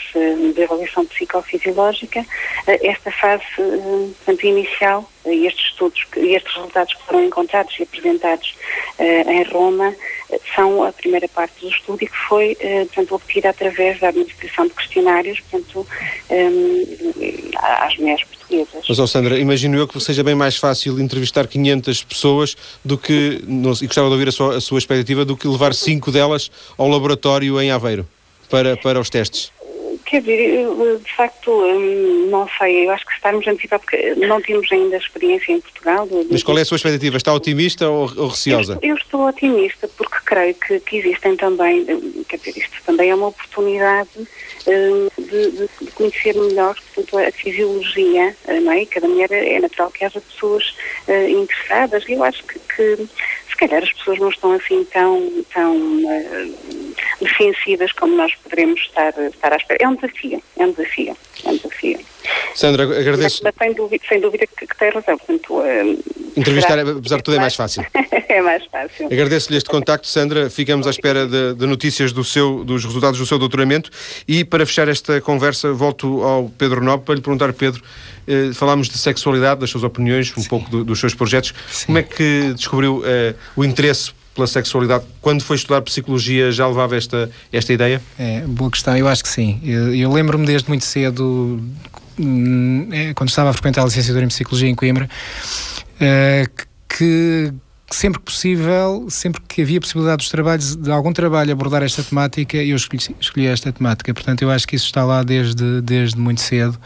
[0.54, 2.24] de avaliação psicofisiológica.
[2.66, 8.54] Esta fase, portanto, inicial e estes estudos, estes resultados que foram encontrados e apresentados
[8.98, 9.94] em Roma
[10.54, 12.56] são a primeira parte do estudo e que foi,
[12.86, 15.86] portanto, obtida através da administração de questionários, portanto,
[17.56, 18.84] às mulheres portuguesas.
[18.88, 23.09] Mas, oh Sandra, imagino eu que seja bem mais fácil entrevistar 500 pessoas do que,
[23.46, 26.50] não, e gostava de ouvir a sua, a sua expectativa, do que levar cinco delas
[26.76, 28.06] ao laboratório em Aveiro
[28.48, 29.50] para, para os testes.
[30.10, 30.66] Quer dizer,
[31.04, 34.96] de facto, hum, não sei, eu acho que estarmos a antecipar, porque não temos ainda
[34.96, 36.08] experiência em Portugal.
[36.28, 37.16] Mas qual é a sua expectativa?
[37.16, 38.76] Está otimista ou, ou receosa?
[38.82, 43.10] Eu, eu, estou otimista, porque creio que, que, existem também, hum, quer dizer, isto também
[43.10, 44.10] é uma oportunidade
[44.66, 48.34] hum, de, de, de, conhecer melhor portanto, a fisiologia,
[48.64, 48.84] não é?
[48.86, 50.74] Cada mulher é natural que haja pessoas
[51.06, 53.08] interessadas, e eu acho que, que,
[53.60, 59.52] calhar as pessoas não estão assim tão, tão uh, defensivas como nós poderemos estar, estar
[59.52, 59.84] à espera.
[59.84, 62.00] É um desafio, é um desafio, é um desafio.
[62.54, 63.42] Sandra, agradeço.
[63.44, 65.16] Mas, sem dúvida, sem dúvida que, que tem razão.
[65.16, 66.90] Portanto, uh, Entrevistar, será...
[66.90, 67.84] apesar de tudo, é mais fácil.
[68.28, 69.06] é mais fácil.
[69.06, 70.50] Agradeço-lhe este contacto, Sandra.
[70.50, 73.90] Ficamos à espera de, de, notícias do seu, dos resultados do seu doutoramento.
[74.26, 77.82] E para fechar esta conversa, volto ao Pedro Nobre para lhe perguntar, Pedro,
[78.30, 80.48] eh, falámos de sexualidade, das suas opiniões, um Sim.
[80.48, 81.52] pouco do, dos seus projetos.
[81.70, 81.86] Sim.
[81.86, 85.04] Como é que descobriu eh, o interesse pela sexualidade.
[85.20, 88.00] Quando foi estudar psicologia já levava esta, esta ideia?
[88.18, 89.60] É, boa questão, eu acho que sim.
[89.62, 91.60] Eu, eu lembro-me desde muito cedo,
[92.18, 95.10] hum, é, quando estava a frequentar a licenciatura em psicologia em Coimbra,
[96.00, 96.46] é,
[96.88, 97.52] que
[97.90, 102.56] sempre que possível, sempre que havia possibilidade dos trabalhos, de algum trabalho abordar esta temática,
[102.56, 104.14] eu escolhi, escolhi esta temática.
[104.14, 106.78] Portanto, eu acho que isso está lá desde, desde muito cedo.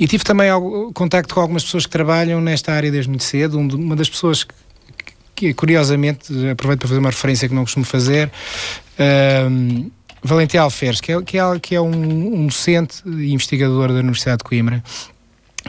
[0.00, 0.48] E tive também
[0.94, 3.58] contacto com algumas pessoas que trabalham nesta área desde muito cedo.
[3.58, 4.54] Uma das pessoas que
[5.40, 8.30] que curiosamente, aproveito para fazer uma referência que não costumo fazer,
[9.50, 9.90] um,
[10.60, 14.44] Alferes, que é, que é, que é um, um docente e investigador da Universidade de
[14.44, 14.84] Coimbra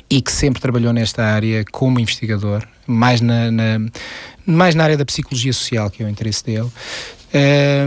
[0.10, 3.80] e que sempre trabalhou nesta área como investigador, mais na, na
[4.46, 6.70] mais na área da psicologia social, que é o interesse dele.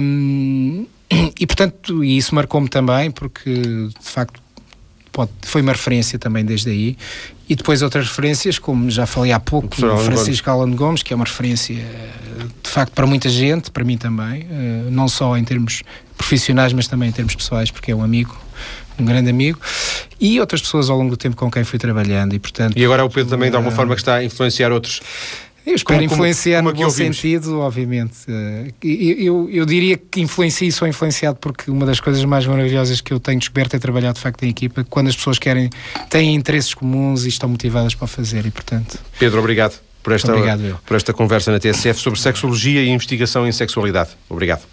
[0.01, 0.87] Um,
[1.39, 4.41] e portanto, e isso marcou-me também, porque de facto
[5.15, 6.99] pode, foi uma referência também desde aí.
[7.49, 11.17] E depois outras referências, como já falei há pouco, o Francisco Alan Gomes, que é
[11.17, 11.77] uma referência
[12.63, 15.83] de facto para muita gente, para mim também, eh, não só em termos
[16.17, 18.37] profissionais, mas também em termos pessoais, porque é um amigo,
[18.99, 19.61] um grande amigo,
[20.21, 22.35] e outras pessoas ao longo do tempo com quem fui trabalhando.
[22.35, 25.01] E, portanto, e agora o Pedro também, de alguma forma, que está a influenciar outros
[25.67, 28.19] eu espero como, influenciar como, como no bom sentido, obviamente.
[28.29, 32.47] Eh, eu, eu, eu, diria que influencio e sou influenciado porque uma das coisas mais
[32.47, 35.71] maravilhosas que eu tenho descoberto é trabalhar de facto em equipa, quando as pessoas querem,
[36.11, 38.99] têm interesses comuns e estão motivadas para fazer e portanto...
[39.19, 43.53] Pedro, obrigado por esta, obrigado, por esta conversa na TSF sobre sexologia e investigação em
[43.53, 44.11] sexualidade.
[44.29, 44.65] Obrigado.